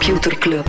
Computer 0.00 0.38
Club. 0.38 0.66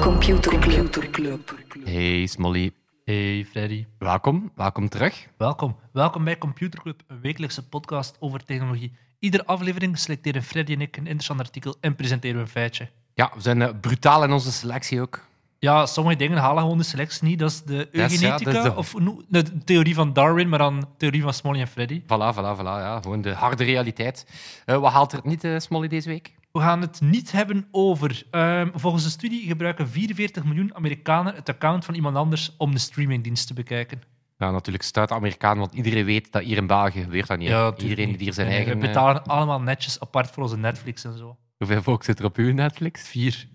Computer 0.00 1.10
Club. 1.10 1.54
Hey 1.84 2.26
Smolly, 2.26 2.72
Hey 3.04 3.44
Freddy, 3.50 3.86
welkom, 3.98 4.52
welkom 4.54 4.88
terug. 4.88 5.26
welkom. 5.36 5.76
Welkom 5.92 6.24
bij 6.24 6.38
Computer 6.38 6.80
Club, 6.80 7.02
een 7.06 7.20
wekelijkse 7.20 7.68
podcast 7.68 8.16
over 8.20 8.44
technologie. 8.44 8.92
Iedere 9.18 9.46
aflevering 9.46 9.98
selecteren 9.98 10.42
Freddy 10.42 10.72
en 10.72 10.80
ik 10.80 10.96
een 10.96 11.06
interessant 11.06 11.40
artikel 11.40 11.76
en 11.80 11.96
presenteren 11.96 12.36
we 12.36 12.42
een 12.42 12.48
feitje. 12.48 12.90
Ja, 13.14 13.30
we 13.34 13.40
zijn 13.40 13.62
eh, 13.62 13.68
brutaal 13.80 14.24
in 14.24 14.32
onze 14.32 14.52
selectie 14.52 15.00
ook. 15.00 15.27
Ja, 15.60 15.86
sommige 15.86 16.16
dingen 16.16 16.38
halen 16.38 16.62
gewoon 16.62 16.78
de 16.78 16.84
selectie 16.84 17.24
niet. 17.24 17.38
Dat 17.38 17.50
is 17.50 17.62
de 17.62 17.88
ja, 17.92 18.00
eugenetica, 18.02 18.62
de- 18.62 18.74
of 18.76 18.94
de 19.28 19.58
theorie 19.64 19.94
van 19.94 20.12
Darwin, 20.12 20.48
maar 20.48 20.58
dan 20.58 20.80
de 20.80 20.86
theorie 20.96 21.22
van 21.22 21.32
Smolly 21.34 21.60
en 21.60 21.66
Freddy. 21.68 22.00
Voilà, 22.02 22.34
voilà, 22.34 22.56
voilà. 22.58 22.62
Ja, 22.62 23.00
gewoon 23.02 23.20
de 23.20 23.32
harde 23.32 23.64
realiteit. 23.64 24.26
Eh, 24.64 24.76
wat 24.78 24.92
haalt 24.92 25.12
er 25.12 25.18
het 25.18 25.26
niet, 25.26 25.44
eh, 25.44 25.58
Smolly, 25.58 25.88
deze 25.88 26.08
week? 26.08 26.32
We 26.52 26.60
gaan 26.60 26.80
het 26.80 27.00
niet 27.00 27.32
hebben 27.32 27.68
over. 27.70 28.22
ehm, 28.30 28.68
volgens 28.74 29.04
een 29.04 29.10
studie 29.10 29.46
gebruiken 29.46 29.88
44 29.88 30.44
miljoen 30.44 30.74
Amerikanen 30.74 31.34
het 31.34 31.48
account 31.48 31.84
van 31.84 31.94
iemand 31.94 32.16
anders 32.16 32.54
om 32.58 32.72
de 32.72 32.78
streamingdienst 32.78 33.46
te 33.46 33.54
bekijken. 33.54 34.02
Ja, 34.38 34.50
natuurlijk 34.50 34.84
stuit 34.84 35.10
Amerikaan, 35.10 35.58
want 35.58 35.72
iedereen 35.74 36.04
weet 36.04 36.32
dat 36.32 36.42
hier 36.42 36.56
in 36.56 36.66
België 36.66 37.00
gebeurt 37.02 37.26
dat 37.26 37.38
niet. 37.38 37.48
iedereen 37.78 38.08
die 38.08 38.16
hier 38.18 38.32
zijn 38.32 38.48
eigen... 38.48 38.72
We 38.80 38.86
betalen 38.86 39.22
allemaal 39.24 39.60
netjes 39.60 40.00
apart 40.00 40.30
voor 40.30 40.42
onze 40.42 40.56
Netflix 40.58 41.04
en 41.04 41.18
zo. 41.18 41.36
hoeveel 41.56 41.82
volk 41.82 42.04
zit 42.04 42.18
er 42.18 42.24
op 42.24 42.36
uw 42.36 42.52
Netflix? 42.52 43.08
Vier. 43.08 43.48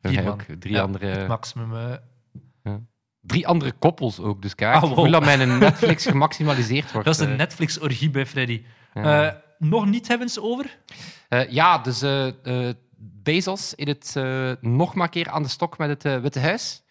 Er 0.00 0.10
Vier 0.10 0.28
ook 0.28 0.42
drie 0.58 0.74
Ja, 0.74 0.82
andere... 0.82 1.06
Het 1.06 1.28
maximum. 1.28 1.74
eh. 2.62 2.74
Drie 3.22 3.46
andere 3.46 3.72
koppels 3.72 4.20
ook, 4.20 4.42
dus 4.42 4.54
kijk. 4.54 4.74
Ah, 4.74 4.90
ik 4.90 4.96
wow. 4.96 5.12
dat 5.12 5.24
mijn 5.24 5.58
Netflix 5.58 6.06
gemaximaliseerd 6.06 6.92
wordt. 6.92 7.06
Dat 7.08 7.14
is 7.14 7.20
een 7.20 7.30
eh. 7.30 7.36
Netflix-orgie 7.36 8.10
bij 8.10 8.26
Freddy. 8.26 8.62
Ja. 8.94 9.26
Eh, 9.26 9.34
nog 9.58 9.86
niet 9.86 10.08
hebben 10.08 10.28
ze 10.28 10.42
over? 10.42 10.78
Ja, 11.48 11.78
dus 11.78 12.04
Bezos 13.22 13.74
in 13.74 13.88
het 13.88 14.14
nog 14.60 14.94
maar 14.94 15.04
een 15.04 15.10
keer 15.10 15.30
aan 15.30 15.42
de 15.42 15.48
stok 15.48 15.78
met 15.78 16.02
het 16.02 16.22
Witte 16.22 16.40
Huis. 16.40 16.82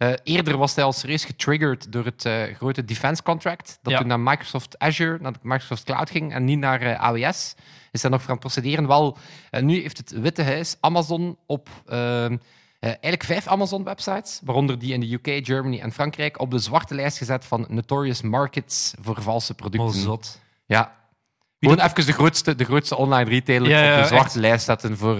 Eh, 0.00 0.12
eerder 0.22 0.56
was 0.56 0.74
hij 0.74 0.84
al 0.84 0.92
serieus 0.92 1.24
getriggerd 1.24 1.92
door 1.92 2.04
het 2.04 2.24
eh, 2.24 2.42
grote 2.54 2.84
defense 2.84 3.22
contract. 3.22 3.78
Dat 3.82 3.92
Ja. 3.92 3.98
toen 3.98 4.06
naar 4.06 4.20
Microsoft 4.20 4.78
Azure, 4.78 5.18
naar 5.20 5.32
Microsoft 5.42 5.84
Cloud 5.84 6.10
ging 6.10 6.32
en 6.32 6.44
niet 6.44 6.58
naar 6.58 6.80
eh, 6.80 7.00
AWS. 7.00 7.54
Is 7.90 8.02
hij 8.02 8.10
nog 8.10 8.26
het 8.26 8.38
procederen? 8.38 8.86
Wel, 8.86 9.16
nu 9.60 9.80
heeft 9.80 9.96
het 9.96 10.10
Witte 10.10 10.42
Huis 10.42 10.76
Amazon 10.80 11.38
op 11.46 11.68
ehm, 11.86 12.36
eh, 12.78 12.88
eigenlijk 12.88 13.24
vijf 13.24 13.46
Amazon-websites, 13.46 14.40
waaronder 14.44 14.78
die 14.78 14.92
in 14.92 15.00
de 15.00 15.12
UK, 15.12 15.46
Germany 15.46 15.80
en 15.80 15.92
Frankrijk, 15.92 16.40
op 16.40 16.50
de 16.50 16.58
zwarte 16.58 16.94
lijst 16.94 17.18
gezet 17.18 17.44
van 17.44 17.66
notorious 17.68 18.22
markets 18.22 18.94
voor 19.00 19.22
valse 19.22 19.54
producten. 19.54 19.88
Oh, 19.88 19.94
zot. 19.94 20.40
Ja. 20.66 20.96
Wie 21.58 21.70
Gewoon 21.70 21.86
even 21.86 22.06
de 22.06 22.12
grootste, 22.12 22.54
de 22.54 22.64
grootste 22.64 22.96
online 22.96 23.30
retailer 23.30 23.68
Ja, 23.70 23.82
ja, 23.82 23.94
op 23.96 24.00
de 24.02 24.06
zwarte 24.08 24.26
echt. 24.26 24.34
lijst 24.34 24.64
zetten 24.64 24.96
voor... 24.96 25.16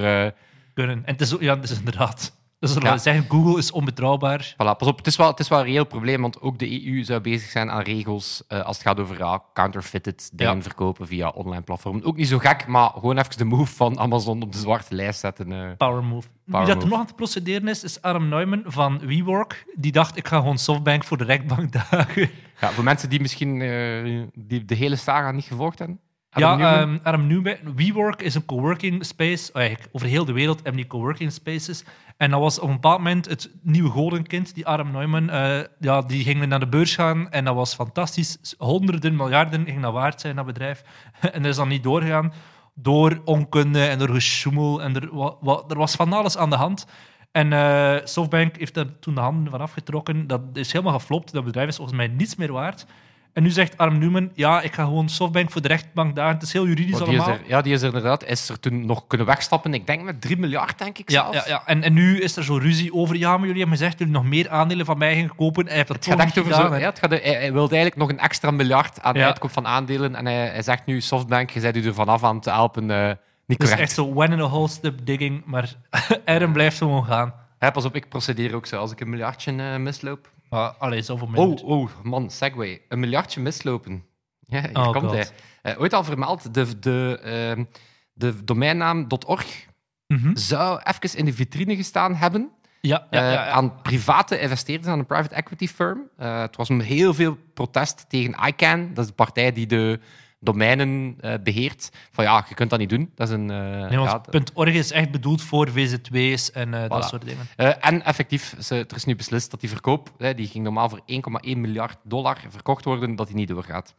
Kunnen. 0.74 1.04
En 1.04 1.12
het 1.12 1.20
is, 1.20 1.34
ja, 1.40 1.54
het 1.60 1.70
is 1.70 1.78
inderdaad. 1.78 2.38
Dus 2.60 2.74
we 2.74 2.80
Ja. 2.80 2.98
zeggen, 2.98 3.24
Google 3.28 3.58
is 3.58 3.70
onbetrouwbaar. 3.70 4.52
Voilà, 4.54 4.56
pas 4.78 4.88
op, 4.88 4.96
het 4.96 5.06
is, 5.06 5.16
wel, 5.16 5.26
het 5.26 5.40
is 5.40 5.48
wel 5.48 5.58
een 5.58 5.64
reëel 5.64 5.84
probleem, 5.86 6.20
want 6.20 6.40
ook 6.40 6.58
de 6.58 6.86
EU 6.86 7.04
zou 7.04 7.20
bezig 7.20 7.50
zijn 7.50 7.70
aan 7.70 7.82
regels 7.82 8.42
eh, 8.48 8.60
als 8.64 8.76
het 8.78 8.86
gaat 8.86 9.00
over 9.00 9.18
ja, 9.18 9.42
counterfeited 9.54 10.30
dingen 10.32 10.56
Ja. 10.56 10.62
verkopen 10.62 11.06
via 11.06 11.28
online 11.28 11.62
platformen. 11.62 12.04
Ook 12.04 12.16
niet 12.16 12.28
zo 12.28 12.38
gek, 12.38 12.66
maar 12.66 12.90
gewoon 12.90 13.18
even 13.18 13.36
de 13.38 13.44
move 13.44 13.74
van 13.74 13.98
Amazon 13.98 14.42
op 14.42 14.52
de 14.52 14.58
zwarte 14.58 14.94
lijst 14.94 15.20
zetten. 15.20 15.52
eh. 15.52 15.76
Power 15.76 16.04
move. 16.04 16.28
Wie 16.44 16.64
dat 16.64 16.82
er 16.82 16.88
nog 16.88 16.98
aan 16.98 17.06
het 17.06 17.16
procederen 17.16 17.68
is, 17.68 17.84
is 17.84 18.02
Adam 18.02 18.28
Neumann 18.28 18.62
van 18.66 18.98
WeWork. 18.98 19.64
Die 19.74 19.92
dacht, 19.92 20.16
ik 20.16 20.28
ga 20.28 20.36
gewoon 20.38 20.58
Softbank 20.58 21.04
voor 21.04 21.16
de 21.16 21.24
rekbank 21.24 21.72
dagen. 21.90 22.30
Ja, 22.60 22.70
voor 22.70 22.84
mensen 22.84 23.08
die 23.08 23.20
misschien 23.20 23.60
eh, 23.62 24.22
die 24.34 24.64
de 24.64 24.74
hele 24.74 24.96
saga 24.96 25.30
niet 25.30 25.44
gevolgd 25.44 25.78
hebben. 25.78 26.00
Ja, 26.32 26.52
Adam 26.52 26.90
ehm, 26.94 26.98
Adam 27.02 27.26
Newman. 27.26 27.56
WeWork 27.76 28.22
is 28.22 28.34
een 28.34 28.44
coworking 28.44 29.04
space. 29.04 29.50
Oh, 29.52 29.56
eigenlijk, 29.60 29.88
over 29.92 30.06
heel 30.08 30.24
de 30.24 30.32
wereld 30.32 30.56
hebben 30.56 30.76
die 30.76 30.86
coworking 30.86 31.32
spaces. 31.32 31.84
En 32.16 32.30
dat 32.30 32.40
was 32.40 32.58
op 32.58 32.68
een 32.68 32.74
bepaald 32.74 32.98
moment 32.98 33.28
het 33.28 33.50
nieuwe 33.62 33.90
golden 33.90 34.26
kind, 34.26 34.54
die 34.54 34.66
Adam 34.66 34.90
Neumann. 34.90 35.30
eh, 35.30 35.58
ja, 35.80 36.02
die 36.02 36.24
ging 36.24 36.46
naar 36.46 36.60
de 36.60 36.68
beurs 36.68 36.94
gaan 36.94 37.30
en 37.30 37.44
dat 37.44 37.54
was 37.54 37.74
fantastisch. 37.74 38.54
Honderden 38.58 39.16
miljarden 39.16 39.64
ging 39.64 39.82
dat 39.82 39.92
waard 39.92 40.20
zijn, 40.20 40.36
dat 40.36 40.46
bedrijf. 40.46 40.82
en 41.32 41.42
dat 41.42 41.50
is 41.50 41.56
dan 41.56 41.68
niet 41.68 41.82
doorgegaan 41.82 42.32
door 42.74 43.20
onkunde 43.24 43.84
en 43.86 43.98
door 43.98 44.08
gesjoemel. 44.08 44.82
En 44.82 44.94
er, 44.96 45.08
wa- 45.16 45.34
wa- 45.40 45.62
er 45.68 45.76
was 45.78 45.94
van 45.94 46.12
alles 46.12 46.36
aan 46.36 46.50
de 46.50 46.56
hand. 46.56 46.86
En 47.32 47.52
eh, 47.52 47.94
Softbank 48.04 48.56
heeft 48.56 48.74
daar 48.74 48.98
toen 49.00 49.14
de 49.14 49.20
handen 49.20 49.50
van 49.50 49.60
afgetrokken. 49.60 50.26
Dat 50.26 50.40
is 50.52 50.72
helemaal 50.72 50.98
geflopt. 50.98 51.32
Dat 51.32 51.44
bedrijf 51.44 51.68
is 51.68 51.76
volgens 51.76 51.96
mij 51.96 52.06
niets 52.08 52.36
meer 52.36 52.52
waard. 52.52 52.86
En 53.32 53.42
nu 53.42 53.50
zegt 53.50 53.76
Arm 53.78 53.98
Newman, 53.98 54.30
ja, 54.34 54.60
ik 54.60 54.72
ga 54.74 54.84
gewoon 54.84 55.08
Softbank 55.08 55.50
voor 55.50 55.60
de 55.62 55.68
rechtbank 55.68 56.16
dagen. 56.16 56.34
Het 56.34 56.42
is 56.42 56.52
heel 56.52 56.66
juridisch 56.66 56.94
is 56.94 57.00
allemaal. 57.00 57.28
er, 57.28 57.40
ja, 57.46 57.60
die 57.62 57.72
is 57.72 57.80
er 57.80 57.86
inderdaad. 57.86 58.24
Is 58.24 58.48
er 58.48 58.60
toen 58.60 58.86
nog 58.86 59.06
kunnen 59.06 59.26
wegstappen. 59.26 59.74
Ik 59.74 59.86
denk 59.86 60.02
met 60.02 60.20
3 60.20 60.36
miljard, 60.36 60.78
denk 60.78 60.98
ik 60.98 61.10
Ja, 61.10 61.22
zelfs. 61.32 61.46
ja, 61.46 61.52
ja. 61.52 61.62
En, 61.66 61.82
en 61.82 61.92
nu 61.92 62.20
is 62.20 62.36
er 62.36 62.44
zo 62.44 62.56
ruzie 62.56 62.94
over, 62.94 63.16
ja, 63.16 63.30
maar 63.36 63.46
jullie 63.46 63.60
hebben 63.60 63.76
gezegd 63.78 63.98
dat 63.98 64.06
jullie 64.08 64.22
nog 64.22 64.30
meer 64.30 64.48
aandelen 64.50 64.86
van 64.86 64.98
mij 64.98 65.16
gaan 65.16 65.36
kopen. 65.36 65.62
En 65.62 65.68
hij 65.68 65.76
heeft 65.76 65.88
dat 65.88 65.96
Het 65.96 66.06
gaat 66.06 66.18
echt 66.26 66.38
over 66.38 66.54
zo. 66.54 66.76
Ja, 66.76 66.86
het 66.88 66.98
gaat, 66.98 67.10
hij, 67.10 67.20
hij 67.20 67.52
wilde 67.52 67.74
eigenlijk 67.74 67.96
nog 67.96 68.08
een 68.08 68.18
extra 68.24 68.50
miljard 68.50 69.02
aan 69.02 69.12
de 69.12 69.18
Ja. 69.18 69.26
uitkoop 69.26 69.50
van 69.50 69.66
aandelen. 69.66 70.14
En 70.14 70.26
hij, 70.26 70.34
hij 70.48 70.62
zegt 70.62 70.86
nu: 70.86 71.00
Softbank, 71.00 71.50
je 71.50 71.60
bent 71.60 71.76
u 71.76 71.86
er 71.86 71.94
vanaf 71.94 72.24
aan 72.24 72.40
te 72.40 72.50
helpen. 72.50 72.90
eh, 72.90 73.06
niet 73.06 73.16
Het 73.46 73.48
is 73.48 73.56
correct. 73.56 73.80
echt 73.80 73.92
zo 73.92 74.14
when 74.14 74.32
in 74.32 74.40
a 74.40 74.44
hole 74.44 74.68
step 74.68 74.98
digging, 75.04 75.42
maar 75.44 75.74
Adam 76.24 76.52
blijft 76.52 76.78
gewoon 76.78 77.04
gaan. 77.04 77.34
Pas 77.72 77.84
op, 77.84 77.96
ik 77.96 78.08
procedeer 78.08 78.54
ook 78.54 78.66
zo 78.66 78.76
als 78.78 78.92
ik 78.92 79.00
een 79.00 79.10
miljardje 79.10 79.52
eh, 79.56 79.76
misloop. 79.76 80.30
Maar, 80.50 80.70
allee, 80.70 81.02
zoveel 81.02 81.26
minder. 81.26 81.64
Oh, 81.64 81.80
oh, 81.80 81.88
man, 82.02 82.30
segway. 82.30 82.80
Een 82.88 83.00
miljardje 83.00 83.40
mislopen. 83.40 84.04
Ja, 84.46 84.60
hier 84.60 84.76
Oh, 84.78 84.90
komt 84.92 85.04
God. 85.04 85.12
hij. 85.12 85.26
Eh, 85.62 85.80
ooit 85.80 85.92
al 85.92 86.04
vermeld, 86.04 86.54
de, 86.54 86.78
de, 86.78 87.20
ehm, 87.22 87.64
de 88.12 88.44
domeinnaam 88.44 89.06
.org 89.26 89.68
Mhm. 90.06 90.36
zou 90.36 90.80
even 90.84 91.18
in 91.18 91.24
de 91.24 91.32
vitrine 91.32 91.76
gestaan 91.76 92.14
hebben 92.14 92.50
Ja, 92.80 93.06
ja, 93.10 93.20
eh, 93.20 93.32
ja, 93.32 93.32
ja. 93.46 93.50
aan 93.50 93.82
private 93.82 94.40
investeerders, 94.40 94.92
aan 94.92 94.98
een 94.98 95.06
private 95.06 95.34
equity 95.34 95.66
firm. 95.68 96.00
Eh, 96.16 96.40
het 96.40 96.56
was 96.56 96.68
een 96.68 96.80
heel 96.80 97.14
veel 97.14 97.36
protest 97.54 98.04
tegen 98.08 98.46
ICANN. 98.48 98.90
Dat 98.94 99.04
is 99.04 99.10
de 99.10 99.16
partij 99.16 99.52
die 99.52 99.66
de 99.66 100.00
domeinen 100.40 101.16
eh, 101.20 101.34
beheert. 101.42 101.90
Van 102.10 102.24
ja, 102.24 102.44
je 102.48 102.54
kunt 102.54 102.70
dat 102.70 102.78
niet 102.78 102.88
doen. 102.88 103.12
Dat 103.14 103.28
is 103.28 103.34
een... 103.34 103.50
eh, 103.50 103.88
Nee, 103.88 103.98
want 103.98 104.10
ja, 104.10 104.18
punt 104.18 104.52
.org 104.54 104.72
is 104.74 104.90
echt 104.92 105.10
bedoeld 105.10 105.42
voor 105.42 105.68
VZ2's 105.70 106.50
en 106.52 106.74
eh, 106.74 106.88
dat 106.88 107.04
soort 107.08 107.24
dingen. 107.24 107.46
En 107.80 108.04
effectief, 108.04 108.54
ze, 108.60 108.74
er 108.88 108.96
is 108.96 109.04
nu 109.04 109.16
beslist 109.16 109.50
dat 109.50 109.60
die 109.60 109.68
verkoop, 109.68 110.12
hè, 110.18 110.34
die 110.34 110.46
ging 110.46 110.64
normaal 110.64 110.88
voor 110.88 111.00
1,1 111.00 111.56
miljard 111.56 111.96
dollar 112.04 112.38
verkocht 112.48 112.84
worden, 112.84 113.16
dat 113.16 113.26
die 113.26 113.36
niet 113.36 113.48
doorgaat. 113.48 113.94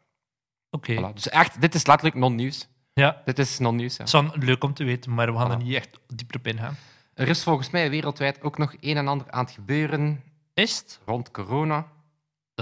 Oké. 0.70 0.94
Voilà. 0.96 1.14
Dus 1.14 1.30
echt, 1.30 1.62
dit 1.62 1.76
is 1.76 1.86
letterlijk 1.86 2.18
non-nieuws. 2.18 2.68
Ja, 2.94 3.22
Dit 3.26 3.40
is 3.40 3.60
non-nieuws. 3.60 3.98
Ja. 3.98 4.04
het 4.04 4.14
is 4.14 4.20
wel 4.22 4.32
leuk 4.36 4.64
om 4.64 4.74
te 4.74 4.84
weten, 4.84 5.14
maar 5.14 5.32
we 5.34 5.38
gaan 5.38 5.48
Voilà. 5.50 5.52
er 5.60 5.64
niet 5.64 5.76
echt 5.76 6.00
dieper 6.08 6.36
op 6.38 6.48
ingaan. 6.48 6.76
Er 7.14 7.28
is 7.28 7.44
volgens 7.44 7.70
mij 7.70 7.90
wereldwijd 7.90 8.42
ook 8.42 8.58
nog 8.58 8.74
een 8.80 8.98
en 8.98 9.08
ander 9.08 9.32
aan 9.32 9.44
het 9.46 9.54
gebeuren 9.54 10.24
Is 10.54 10.78
het? 10.78 11.00
rond 11.06 11.32
corona. 11.32 11.88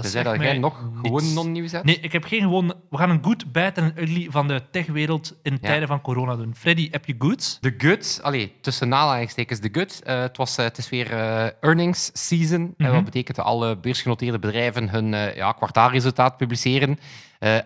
Dat 0.02 0.10
zegt 0.10 0.24
dat 0.24 0.40
jij 0.40 0.58
nog 0.58 0.82
niets. 0.82 1.00
gewoon 1.02 1.32
non-nieuws 1.34 1.72
hebt. 1.72 1.84
Nee, 1.84 1.98
ik 2.00 2.12
heb 2.12 2.24
geen 2.24 2.40
gewoon... 2.40 2.74
We 2.90 2.96
gaan 2.96 3.10
een 3.10 3.24
good, 3.24 3.52
bad 3.52 3.76
en 3.76 3.84
een 3.84 4.02
ugly 4.02 4.26
van 4.30 4.48
de 4.48 4.62
techwereld 4.70 5.34
in 5.42 5.52
Ja. 5.52 5.58
tijden 5.68 5.88
van 5.88 6.00
corona 6.00 6.36
doen. 6.36 6.54
Freddy, 6.56 6.88
heb 6.90 7.04
je 7.06 7.14
goods? 7.18 7.58
De 7.60 7.74
good, 7.78 8.18
allee, 8.22 8.52
tussen 8.60 8.94
aanhalingstekens 8.94 9.60
de 9.60 9.68
good. 9.72 10.02
Eh, 10.02 10.20
het, 10.20 10.36
was, 10.36 10.56
eh, 10.56 10.64
het 10.64 10.78
is 10.78 10.88
weer 10.88 11.12
eh, 11.12 11.46
earnings 11.60 12.10
season. 12.12 12.60
En 12.76 12.84
Mhm. 12.86 12.92
wat 12.94 13.04
betekent 13.04 13.36
dat 13.36 13.46
alle 13.46 13.76
beursgenoteerde 13.76 14.38
bedrijven 14.38 14.88
hun 14.90 15.08
ja, 15.34 15.52
kwartaalresultaat 15.52 16.36
publiceren. 16.36 16.98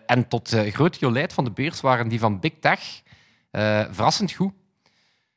En 0.06 0.28
tot 0.28 0.56
groot 0.68 1.00
jolijt 1.00 1.32
van 1.32 1.44
de 1.44 1.50
beurs 1.50 1.80
waren 1.80 2.08
die 2.08 2.18
van 2.18 2.40
Big 2.40 2.52
Tech 2.60 2.80
verrassend 3.90 4.32
goed. 4.32 4.52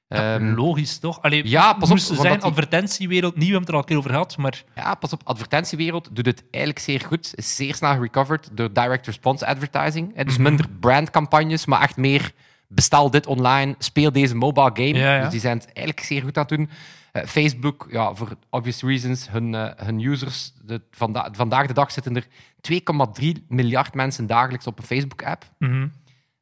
Ehm, 0.07 0.53
logisch, 0.53 0.97
toch? 0.97 1.21
Allee, 1.21 1.47
ja, 1.49 1.73
pas 1.73 1.91
op, 1.91 1.97
zijn 1.97 2.41
advertentiewereld 2.41 3.35
nieuw, 3.35 3.45
we 3.47 3.51
hebben 3.53 3.59
het 3.61 3.69
er 3.69 3.73
al 3.75 3.79
een 3.79 3.85
keer 3.87 3.97
over 3.97 4.09
gehad, 4.09 4.37
maar 4.37 4.63
Ja, 4.75 4.95
pas 4.95 5.13
op, 5.13 5.21
advertentiewereld 5.23 6.09
doet 6.15 6.25
het 6.25 6.43
eigenlijk 6.51 6.83
zeer 6.83 7.01
goed. 7.07 7.31
Is 7.35 7.55
zeer 7.55 7.75
snel 7.75 8.01
recovered 8.01 8.49
door 8.53 8.73
direct 8.73 9.05
response 9.05 9.45
advertising. 9.47 10.11
Hè, 10.15 10.23
dus 10.23 10.33
Mhm. 10.33 10.43
minder 10.43 10.65
brandcampagnes, 10.79 11.65
maar 11.65 11.81
echt 11.81 11.97
meer 11.97 12.31
bestel 12.67 13.11
dit 13.11 13.27
online, 13.27 13.75
speel 13.77 14.11
deze 14.11 14.35
mobile 14.35 14.69
game. 14.73 14.93
Ja, 14.97 15.15
ja. 15.15 15.21
Dus 15.21 15.31
die 15.31 15.39
zijn 15.39 15.57
het 15.57 15.65
eigenlijk 15.65 16.05
zeer 16.07 16.21
goed 16.21 16.37
aan 16.37 16.45
het 16.47 16.57
doen. 16.57 16.69
Eh, 17.11 17.23
Facebook, 17.25 17.87
ja, 17.91 18.13
voor 18.13 18.29
obvious 18.49 18.81
reasons, 18.81 19.29
hun, 19.31 19.55
eh, 19.55 19.85
hun 19.85 19.99
users, 19.99 20.51
de, 20.65 20.81
vanda 20.91 21.29
vandaag 21.31 21.67
de 21.67 21.73
dag 21.73 21.91
zitten 21.91 22.15
er 22.15 22.27
2,3 22.61 23.45
miljard 23.47 23.93
mensen 23.93 24.27
dagelijks 24.27 24.67
op 24.67 24.79
een 24.79 24.85
Facebook-app. 24.85 25.45
mhm. 25.59 25.87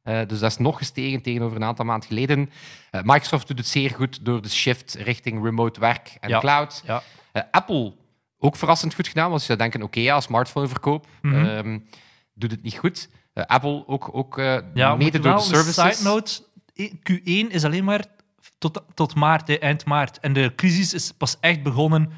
Eh, 0.06 0.18
dus 0.26 0.38
dat 0.38 0.50
is 0.50 0.56
nog 0.58 0.78
gestegen 0.78 1.22
tegenover 1.22 1.56
een 1.56 1.64
aantal 1.64 1.84
maanden 1.84 2.08
geleden. 2.08 2.50
Eh, 2.90 3.00
Microsoft 3.04 3.48
doet 3.48 3.58
het 3.58 3.66
zeer 3.66 3.90
goed 3.90 4.24
door 4.24 4.42
de 4.42 4.48
shift 4.48 4.94
richting 5.00 5.44
remote 5.44 5.80
werk 5.80 6.16
en 6.20 6.28
Ja. 6.28 6.38
cloud. 6.40 6.82
ja. 6.86 7.02
Eh, 7.32 7.42
Apple 7.50 7.94
ook 8.38 8.56
verrassend 8.56 8.94
goed 8.94 9.08
gedaan, 9.08 9.28
want 9.28 9.40
je 9.40 9.46
zou 9.46 9.58
denken, 9.58 9.82
oké, 9.82 10.00
ja, 10.00 10.20
smartphoneverkoop 10.20 11.06
ehm, 11.22 11.78
doet 12.34 12.50
het 12.50 12.62
niet 12.62 12.74
goed. 12.78 13.08
Apple 13.34 13.84
ook, 13.86 14.08
ook 14.12 14.34
ja 14.74 14.94
mede 14.96 15.18
door 15.18 15.32
wel 15.32 15.36
de 15.48 15.54
services. 15.56 15.96
Side 15.98 16.08
note, 16.08 16.42
Q1 16.82 17.52
is 17.52 17.64
alleen 17.64 17.84
maar 17.84 18.04
tot, 18.58 18.82
tot 18.94 19.14
maart, 19.14 19.58
eind 19.58 19.84
maart. 19.84 20.18
En 20.20 20.32
de 20.32 20.52
crisis 20.56 20.94
is 20.94 21.12
pas 21.12 21.36
echt 21.40 21.62
begonnen 21.62 22.10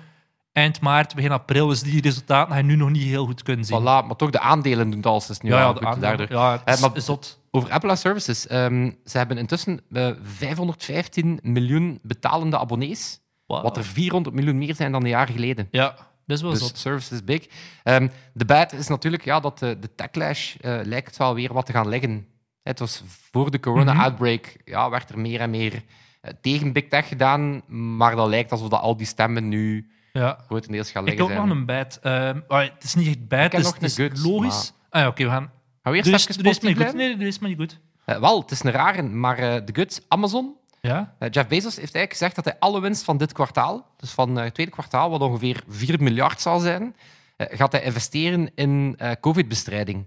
eind 0.52 0.81
maart, 0.81 1.14
begin 1.14 1.32
april. 1.32 1.67
Dus 1.67 1.82
die 1.82 2.02
resultaten 2.02 2.52
ga 2.52 2.56
je 2.58 2.64
nu 2.64 2.76
nog 2.76 2.90
niet 2.90 3.02
heel 3.02 3.26
goed 3.26 3.43
kunnen 3.43 3.64
zien. 3.64 3.81
Voilà, 3.81 3.82
maar 3.85 4.17
toch 4.17 4.31
de 4.31 4.40
aandelen 4.40 4.87
doen 4.90 4.96
het 4.99 5.06
al 5.06 5.23
dus 5.26 5.40
nu 5.40 5.50
ja, 5.50 5.58
ja, 5.58 5.67
goed, 5.67 5.81
de 5.81 5.87
aandelen- 5.87 6.17
daardoor. 6.17 6.37
ja, 6.37 6.52
het 6.52 6.61
Eh, 6.64 6.75
is, 6.75 6.81
maar- 6.81 6.96
is 6.96 7.05
zot. 7.05 7.40
Over 7.59 7.73
Apple 7.73 7.97
Services. 7.97 8.47
ehm, 8.47 8.91
ze 9.05 9.19
hebben 9.19 9.39
intussen 9.39 9.81
eh, 9.93 10.11
515 10.23 11.39
miljoen 11.43 11.99
betalende 12.03 12.59
abonnees. 12.59 13.21
Wat 13.47 13.77
er 13.77 13.85
400 13.85 14.35
miljoen 14.37 14.59
meer 14.59 14.75
zijn 14.75 14.93
dan 14.93 15.03
een 15.03 15.09
jaar 15.09 15.29
geleden. 15.29 15.69
Ja, 15.71 15.95
dat 16.27 16.41
wel 16.41 16.51
Dus 16.51 16.81
service 16.81 17.15
is 17.15 17.25
big. 17.25 17.47
Ehm, 17.83 18.09
de 18.33 18.45
bad 18.45 18.73
is 18.73 18.89
natuurlijk 18.89 19.25
ja, 19.25 19.41
dat 19.41 19.59
de, 19.59 19.79
de 19.81 19.95
techlash 19.95 20.57
eh, 20.61 20.79
lijkt 20.83 21.17
wel 21.17 21.35
weer 21.35 21.53
wat 21.53 21.67
te 21.67 21.73
gaan 21.73 21.89
liggen. 21.89 22.27
Het 22.63 22.79
was 22.79 23.03
voor 23.33 23.51
de 23.51 23.61
corona-outbreak 23.61 24.57
ja, 24.65 24.91
werd 24.91 25.11
er 25.11 25.19
meer 25.19 25.41
en 25.41 25.51
meer 25.51 25.83
eh, 26.21 26.33
tegen 26.41 26.73
big 26.73 26.89
tech 26.89 27.09
gedaan, 27.09 27.63
maar 27.97 28.17
dat 28.17 28.29
lijkt 28.29 28.53
alsof 28.53 28.69
dat 28.69 28.81
al 28.81 28.97
die 28.97 29.07
stemmen 29.07 29.49
nu 29.49 29.91
Ja. 30.13 30.39
grotendeels 30.47 30.91
gaan 30.91 31.03
Ik 31.03 31.09
liggen 31.09 31.29
heb 31.29 31.39
ook 31.39 31.47
nog 31.47 31.57
een 31.57 31.67
bad. 31.67 31.99
Ehm, 32.03 32.41
het 32.49 32.85
is 32.85 32.95
niet 32.95 33.07
echt 33.07 33.29
bad, 33.29 33.45
Ik 33.45 33.53
het 33.53 33.61
is, 33.61 33.67
nog 33.67 33.75
het 33.75 33.83
is 33.83 33.95
good, 33.95 34.19
logisch. 34.25 34.73
Ah 34.91 35.01
ja, 35.03 35.09
oké, 35.09 35.25
we 35.25 35.31
gaan... 35.31 35.51
Gaan 35.83 35.93
we 35.93 35.99
eerst 35.99 36.29
even 36.31 36.45
eens 36.47 36.61
maar 36.61 36.73
niet 36.75 36.83
goed. 36.83 36.95
Nee, 36.95 37.17
doe 37.17 37.25
eens 37.27 37.39
maar 37.39 37.49
niet 37.49 37.59
goed. 37.59 37.79
Eh, 38.05 38.19
wel, 38.21 38.41
het 38.41 38.51
is 38.51 38.63
een 38.63 38.71
rare, 38.71 39.03
maar 39.03 39.39
eh, 39.39 39.61
de 39.65 39.75
good. 39.75 40.05
Amazon 40.09 40.57
Ja? 40.81 41.15
Eh, 41.19 41.29
Jeff 41.31 41.49
Bezos 41.49 41.77
heeft 41.77 41.95
eigenlijk 41.95 42.13
gezegd 42.13 42.35
dat 42.35 42.45
hij 42.45 42.57
alle 42.59 42.81
winst 42.81 43.05
van 43.05 43.17
dit 43.17 43.33
kwartaal, 43.33 43.87
dus 43.97 44.11
van 44.11 44.39
eh, 44.39 44.45
het 44.45 44.55
tweede 44.55 44.73
kwartaal, 44.73 45.11
wat 45.11 45.21
ongeveer 45.21 45.63
4 45.69 46.03
miljard 46.03 46.41
zal 46.41 46.59
zijn, 46.61 46.97
eh, 47.37 47.59
gaat 47.59 47.73
hij 47.73 47.83
investeren 47.83 48.51
in 48.55 48.95
eh, 48.99 49.11
COVID-bestrijding. 49.21 50.07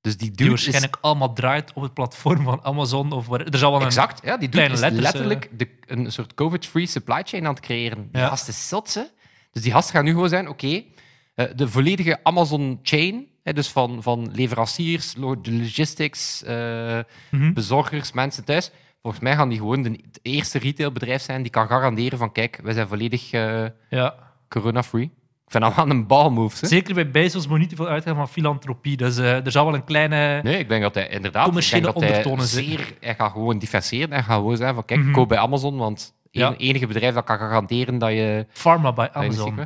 Dus 0.00 0.16
die 0.16 0.30
Die 0.30 0.48
waarschijnlijk 0.48 0.98
allemaal 1.00 1.32
draait 1.32 1.72
op 1.72 1.82
het 1.82 1.94
platform 1.94 2.42
van 2.42 2.64
Amazon. 2.64 3.12
Of 3.12 3.26
waar, 3.26 3.40
er 3.40 3.58
zal 3.58 3.70
wel 3.70 3.86
is... 3.86 3.96
een... 3.96 4.02
Exact, 4.02 4.24
ja, 4.24 4.36
die 4.36 4.48
kleine 4.48 4.74
is 4.74 4.80
letters, 4.80 5.02
letterlijk 5.02 5.48
de, 5.58 5.68
een 5.86 6.12
soort 6.12 6.34
COVID-free 6.34 6.86
supply 6.86 7.22
chain 7.24 7.46
aan 7.46 7.54
het 7.54 7.62
creëren. 7.62 8.08
Die 8.12 8.20
Ja. 8.20 8.28
gast 8.28 8.48
is 8.48 8.68
zot, 8.68 8.90
ze. 8.90 9.10
Dus 9.52 9.62
die 9.62 9.72
gast 9.72 9.90
gaat 9.90 10.04
nu 10.04 10.10
gewoon 10.10 10.28
zijn, 10.28 10.48
oké, 10.48 10.82
eh, 11.34 11.46
de 11.56 11.68
volledige 11.68 12.20
Amazon-chain, 12.22 13.26
dus 13.52 13.68
van, 13.68 14.02
van 14.02 14.30
leveranciers, 14.32 15.12
de 15.14 15.52
logistics, 15.52 16.42
eh, 16.42 16.98
Mhm. 17.30 17.52
bezorgers, 17.52 18.12
mensen 18.12 18.44
thuis. 18.44 18.70
Volgens 19.02 19.22
mij 19.22 19.34
gaan 19.36 19.48
die 19.48 19.58
gewoon 19.58 19.82
de, 19.82 19.90
het 19.90 20.18
eerste 20.22 20.58
retailbedrijf 20.58 21.22
zijn 21.22 21.42
die 21.42 21.50
kan 21.50 21.66
garanderen 21.66 22.18
van 22.18 22.32
kijk, 22.32 22.60
wij 22.62 22.72
zijn 22.74 22.88
volledig 22.88 23.32
eh, 23.32 23.64
Ja. 23.88 24.14
corona-free. 24.48 25.04
Ik 25.44 25.50
vind 25.50 25.64
dat 25.64 25.74
wel 25.74 25.90
een 25.96 26.06
balmove. 26.06 26.56
hè. 26.60 26.66
Zeker 26.66 26.94
bij 26.94 27.10
Bezos 27.10 27.46
moet 27.46 27.58
niet 27.58 27.68
te 27.68 27.76
veel 27.76 27.88
uitgaan 27.88 28.14
van 28.14 28.28
filantropie. 28.28 28.96
Dus 28.96 29.18
eh, 29.18 29.44
er 29.44 29.50
zal 29.50 29.64
wel 29.64 29.74
een 29.74 29.84
kleine... 29.84 30.40
Nee, 30.42 30.58
ik 30.58 30.68
denk 30.68 30.82
dat 30.82 30.94
hij 30.94 31.08
inderdaad... 31.08 31.40
Ik 31.42 31.46
Commerciële 31.48 31.82
denk 31.82 31.94
dat 31.94 32.02
hij 32.02 32.10
ondertonen 32.10 32.46
zeer... 32.46 32.94
Hij 33.00 33.14
gaat 33.14 33.32
gewoon 33.32 33.58
differentiëren 33.58 34.12
en 34.12 34.24
gaat 34.24 34.36
gewoon 34.36 34.56
zeggen 34.56 34.74
van 34.74 34.84
kijk, 34.84 35.00
Mhm. 35.00 35.12
koop 35.12 35.28
bij 35.28 35.38
Amazon, 35.38 35.76
want 35.76 36.14
Ja. 36.40 36.50
het 36.50 36.60
enige 36.60 36.86
bedrijf 36.86 37.14
dat 37.14 37.24
kan 37.24 37.38
garanderen 37.38 37.98
dat 37.98 38.10
je... 38.10 38.46
Pharma 38.52 38.92
bij 38.92 39.12
Amazon. 39.12 39.58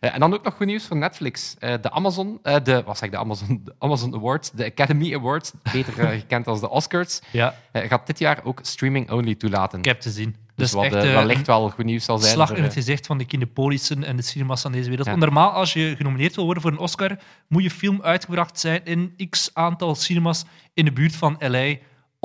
Eh, 0.00 0.14
en 0.14 0.20
dan 0.20 0.34
ook 0.34 0.44
nog 0.44 0.54
goed 0.54 0.66
nieuws 0.66 0.86
voor 0.86 0.96
Netflix. 0.96 1.56
Eh, 1.58 1.74
de 1.80 1.90
Amazon... 1.90 2.38
eh, 2.42 2.56
de, 2.62 2.82
wat 2.82 2.98
zeg 2.98 3.08
ik, 3.08 3.14
de 3.14 3.20
Amazon, 3.20 3.60
de 3.64 3.74
Amazon 3.78 4.14
Awards, 4.14 4.50
de 4.50 4.64
Academy 4.64 5.14
Awards, 5.14 5.52
beter 5.72 5.98
eh, 5.98 6.08
gekend 6.08 6.46
als 6.46 6.60
de 6.60 6.68
Oscars, 6.70 7.20
Ja, 7.30 7.54
eh, 7.72 7.88
gaat 7.88 8.06
dit 8.06 8.18
jaar 8.18 8.40
ook 8.44 8.60
streaming-only 8.62 9.34
toelaten. 9.34 9.78
ik 9.78 9.84
heb 9.84 10.00
te 10.00 10.10
zien. 10.10 10.30
dus 10.54 10.54
Dus 10.54 10.72
wat 10.72 10.84
echt 10.84 10.94
eh, 10.94 11.08
eh, 11.08 11.14
wellicht 11.14 11.46
wel 11.46 11.70
goed 11.70 11.84
nieuws 11.84 12.04
zal 12.04 12.18
zijn. 12.18 12.32
slag 12.32 12.50
in 12.50 12.62
het 12.62 12.70
eh, 12.72 12.76
gezicht 12.78 13.06
van 13.06 13.18
de 13.18 13.24
kinepolissen 13.24 14.04
en 14.04 14.16
de 14.16 14.22
cinema's 14.22 14.62
van 14.62 14.72
deze 14.72 14.88
wereld. 14.88 15.06
Ja. 15.06 15.16
Normaal, 15.16 15.50
als 15.50 15.72
je 15.72 15.94
genomineerd 15.96 16.34
wil 16.34 16.44
worden 16.44 16.62
voor 16.62 16.72
een 16.72 16.78
Oscar, 16.78 17.18
moet 17.48 17.62
je 17.62 17.70
film 17.70 18.02
uitgebracht 18.02 18.60
zijn 18.60 18.80
in 18.84 19.14
x 19.30 19.50
aantal 19.52 19.94
cinema's 19.94 20.44
in 20.74 20.84
de 20.84 20.92
buurt 20.92 21.16
van 21.16 21.36
LA 21.38 21.74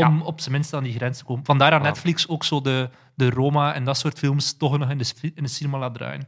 om 0.07 0.21
op 0.21 0.39
zijn 0.39 0.51
minst 0.51 0.73
aan 0.73 0.83
die 0.83 0.93
grens 0.93 1.17
te 1.17 1.23
komen. 1.23 1.45
Vandaar 1.45 1.71
dat. 1.71 1.81
Netflix 1.81 2.27
ook 2.27 2.43
zo 2.43 2.61
de, 2.61 2.89
de 3.15 3.29
Roma 3.29 3.73
en 3.73 3.83
dat 3.83 3.97
soort 3.97 4.17
films 4.17 4.57
toch 4.57 4.77
nog 4.77 4.89
in 4.89 4.97
de, 4.97 5.31
in 5.35 5.43
de 5.43 5.49
cinema 5.49 5.77
laat 5.77 5.93
draaien. 5.93 6.27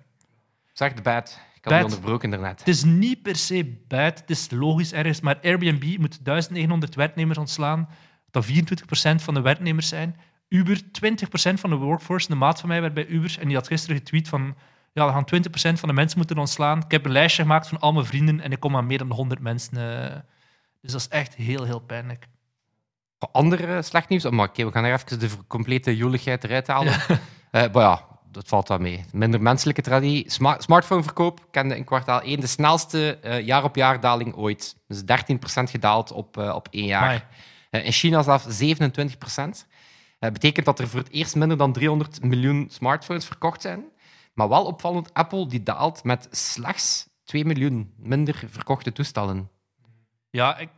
Zeg 0.73 0.93
de 0.93 1.01
bad. 1.01 1.39
Ik 1.55 1.69
had 1.69 1.73
Bad. 1.73 1.83
die 1.89 1.95
onderbroken 1.97 2.29
daarnet. 2.29 2.59
Het 2.59 2.67
is 2.67 2.83
niet 2.83 3.21
per 3.21 3.35
se 3.35 3.83
bad, 3.87 4.19
het 4.19 4.29
is 4.29 4.49
logisch 4.51 4.93
ergens, 4.93 5.21
maar 5.21 5.39
Airbnb 5.41 5.97
moet 5.99 6.25
1900 6.25 6.95
werknemers 6.95 7.37
ontslaan, 7.37 7.89
dat 8.31 8.45
24% 8.45 8.51
van 9.15 9.33
de 9.33 9.41
werknemers 9.41 9.87
zijn. 9.87 10.15
Uber, 10.49 10.81
20% 10.81 10.83
van 11.53 11.69
de 11.69 11.75
workforce. 11.75 12.27
De 12.27 12.35
maat 12.35 12.59
van 12.59 12.69
mij 12.69 12.81
werd 12.81 12.93
bij 12.93 13.05
Uber 13.05 13.37
en 13.39 13.47
die 13.47 13.55
had 13.55 13.67
gisteren 13.67 13.97
getweet 13.97 14.27
van 14.27 14.55
ja, 14.93 15.05
we 15.05 15.11
gaan 15.11 15.75
20% 15.75 15.79
van 15.79 15.89
de 15.89 15.95
mensen 15.95 16.17
moeten 16.17 16.37
ontslaan. 16.37 16.79
Ik 16.79 16.91
heb 16.91 17.05
een 17.05 17.11
lijstje 17.11 17.41
gemaakt 17.41 17.67
van 17.67 17.79
al 17.79 17.93
mijn 17.93 18.05
vrienden 18.05 18.39
en 18.41 18.51
ik 18.51 18.59
kom 18.59 18.75
aan 18.75 18.85
meer 18.85 18.97
dan 18.97 19.11
100 19.11 19.39
mensen. 19.41 19.77
eh. 19.77 20.19
dus 20.81 20.91
dat 20.91 21.01
is 21.01 21.07
echt 21.07 21.35
heel, 21.35 21.63
heel 21.63 21.79
pijnlijk. 21.79 22.27
Andere 23.31 23.81
slecht 23.81 24.09
nieuws? 24.09 24.25
Oh, 24.25 24.31
maar 24.31 24.47
oké, 24.47 24.65
we 24.65 24.71
gaan 24.71 24.83
er 24.83 24.93
even 24.93 25.19
de 25.19 25.29
complete 25.47 25.95
joeligheid 25.95 26.43
eruit 26.43 26.67
halen. 26.67 26.93
Eh, 27.53 27.61
maar 27.73 27.83
ja, 27.83 28.05
dat 28.31 28.47
valt 28.47 28.67
wel 28.67 28.77
mee. 28.77 29.05
Minder 29.11 29.41
menselijke 29.41 29.81
traditie. 29.81 30.31
Sma 30.31 30.59
smartphoneverkoop 30.59 31.47
kende 31.51 31.75
in 31.77 31.83
kwartaal 31.83 32.21
1 32.21 32.39
de 32.39 32.47
snelste 32.47 33.17
eh, 33.21 33.45
jaar-op-jaar 33.45 33.99
daling 33.99 34.35
ooit. 34.35 34.75
Dus 34.87 35.01
13% 35.01 35.03
gedaald 35.69 36.11
op, 36.11 36.37
eh, 36.37 36.55
op 36.55 36.67
één 36.71 36.85
jaar. 36.85 37.27
In 37.69 37.91
China 37.91 38.21
zelfs 38.23 38.45
27%. 38.47 39.67
Dat 40.19 40.33
betekent 40.33 40.65
dat 40.65 40.79
er 40.79 40.87
voor 40.87 40.99
het 40.99 41.11
eerst 41.11 41.35
minder 41.35 41.57
dan 41.57 41.73
300 41.73 42.23
miljoen 42.23 42.67
smartphones 42.71 43.25
verkocht 43.25 43.61
zijn. 43.61 43.83
Maar 44.33 44.49
wel 44.49 44.65
opvallend, 44.65 45.13
Apple 45.13 45.47
die 45.47 45.63
daalt 45.63 46.03
met 46.03 46.27
slechts 46.31 47.07
2 47.23 47.45
miljoen 47.45 47.93
minder 47.97 48.43
verkochte 48.49 48.91
toestellen. 48.91 49.49
Ja, 50.29 50.57
ik- 50.57 50.69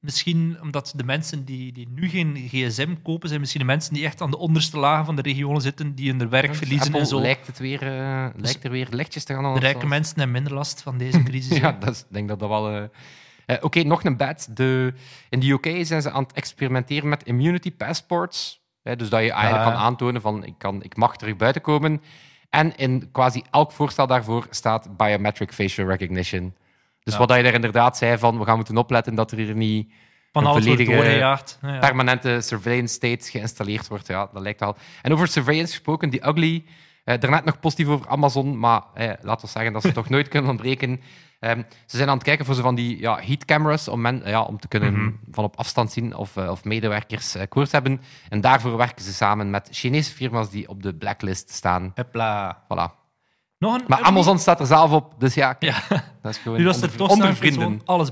misschien 0.00 0.58
omdat 0.62 0.92
de 0.96 1.04
mensen 1.04 1.44
die, 1.44 1.72
die 1.72 1.88
nu 1.90 2.08
geen 2.08 2.36
gsm 2.48 2.94
kopen, 3.02 3.28
zijn 3.28 3.40
misschien 3.40 3.60
de 3.60 3.66
mensen 3.66 3.94
die 3.94 4.04
echt 4.04 4.20
aan 4.20 4.30
de 4.30 4.38
onderste 4.38 4.78
lagen 4.78 5.04
van 5.04 5.16
de 5.16 5.22
regionen 5.22 5.60
zitten, 5.60 5.94
die 5.94 6.10
hun 6.12 6.28
werk 6.28 6.48
Dus 6.48 6.56
verliezen 6.58 6.86
Apple 6.86 7.00
en 7.00 7.06
zo. 7.06 7.20
Lijkt, 7.20 7.46
het 7.46 7.58
weer, 7.58 7.82
eh, 7.82 8.26
lijkt 8.36 8.64
er 8.64 8.70
weer 8.70 8.86
lichtjes 8.90 9.24
te 9.24 9.34
gaan 9.34 9.44
aan 9.44 9.54
De 9.54 9.60
rijke 9.60 9.86
mensen 9.86 10.14
hebben 10.16 10.32
minder 10.34 10.54
last 10.54 10.82
van 10.82 10.98
deze 10.98 11.22
crisis. 11.28 11.56
Ja, 11.58 11.78
ik 11.82 12.04
denk 12.08 12.28
dat 12.28 12.38
dat 12.38 12.48
wel... 12.48 12.70
eh, 12.70 12.82
eh, 13.46 13.56
Oké, 13.60 13.82
nog 13.82 14.04
een 14.04 14.16
bad. 14.16 14.48
De, 14.54 14.92
in 15.28 15.40
de 15.40 15.50
UK 15.50 15.86
zijn 15.86 16.02
ze 16.02 16.10
aan 16.10 16.22
het 16.22 16.32
experimenteren 16.32 17.08
met 17.08 17.22
immunity 17.22 17.72
passports. 17.72 18.60
Hè, 18.82 18.96
dus 18.96 19.08
dat 19.08 19.22
je 19.22 19.32
eigenlijk 19.32 19.64
Ja. 19.64 19.70
kan 19.70 19.80
aantonen 19.80 20.20
van 20.20 20.44
ik, 20.44 20.54
kan, 20.58 20.82
ik 20.82 20.96
mag 20.96 21.16
terug 21.16 21.36
buiten 21.36 21.62
komen. 21.62 22.02
En 22.50 22.76
in 22.76 23.08
quasi 23.12 23.42
elk 23.50 23.72
voorstel 23.72 24.06
daarvoor 24.06 24.46
staat 24.50 24.96
biometric 24.96 25.52
facial 25.52 25.86
recognition. 25.88 26.54
Dus 27.10 27.18
Ja. 27.18 27.26
wat 27.26 27.36
je 27.36 27.42
er 27.42 27.54
inderdaad 27.54 27.96
zei 27.96 28.18
van 28.18 28.38
we 28.38 28.44
gaan 28.44 28.56
moeten 28.56 28.76
opletten 28.76 29.14
dat 29.14 29.30
er 29.30 29.38
hier 29.38 29.54
niet 29.54 29.92
Van 30.32 30.46
een 30.46 30.52
volledige 30.52 30.92
doorgejaagd. 30.92 31.58
Ja, 31.62 31.72
ja. 31.72 31.78
permanente 31.78 32.40
surveillance 32.40 32.94
state 32.94 33.30
geïnstalleerd 33.30 33.88
wordt. 33.88 34.06
Ja, 34.06 34.28
dat 34.32 34.42
lijkt 34.42 34.60
wel. 34.60 34.76
En 35.02 35.12
over 35.12 35.28
surveillance 35.28 35.72
gesproken, 35.72 36.10
die 36.10 36.26
ugly. 36.28 36.64
eh 37.04 37.18
daarnet 37.20 37.44
nog 37.44 37.60
positief 37.60 37.86
over 37.88 38.08
Amazon, 38.08 38.58
maar 38.58 38.82
eh, 38.94 39.10
laten 39.20 39.44
we 39.46 39.50
zeggen 39.52 39.72
dat 39.72 39.82
ze 39.82 39.92
toch 40.00 40.08
nooit 40.08 40.28
kunnen 40.28 40.50
ontbreken. 40.50 41.00
Ehm, 41.40 41.62
ze 41.86 41.96
zijn 41.96 42.08
aan 42.08 42.14
het 42.14 42.24
kijken 42.24 42.44
voor 42.44 42.54
zo 42.54 42.62
van 42.62 42.74
die 42.74 43.00
ja, 43.00 43.18
heat 43.22 43.44
cameras 43.44 43.88
om, 43.88 44.00
men, 44.00 44.22
ja, 44.24 44.42
om 44.42 44.58
te 44.60 44.68
kunnen 44.68 44.92
Mhm. 44.94 45.10
van 45.30 45.44
op 45.44 45.56
afstand 45.56 45.92
zien 45.92 46.14
of, 46.16 46.36
eh, 46.36 46.50
of 46.50 46.64
medewerkers 46.64 47.36
koorts 47.48 47.72
hebben. 47.72 48.00
En 48.28 48.40
daarvoor 48.40 48.76
werken 48.76 49.04
ze 49.04 49.12
samen 49.12 49.50
met 49.50 49.68
Chinese 49.72 50.12
firma's 50.12 50.50
die 50.50 50.68
op 50.68 50.82
de 50.82 50.94
blacklist 50.94 51.50
staan. 51.50 51.92
Hopla. 51.94 52.62
Voilà. 52.64 52.97
Nog 53.58 53.74
een 53.74 53.84
Maar 53.86 54.00
Amazon 54.02 54.38
staat 54.38 54.60
er 54.60 54.66
zelf 54.66 54.92
op, 54.92 55.14
dus 55.18 55.34
ja, 55.34 55.56
Ja, 55.58 55.82
dat 56.22 56.32
is 56.32 56.38
gewoon 56.38 56.58
nu 56.58 56.64
was 56.64 56.82
er 56.82 56.90
onder, 57.00 57.26
toch 57.28 57.36
vrienden. 57.36 57.80
alles 57.84 58.10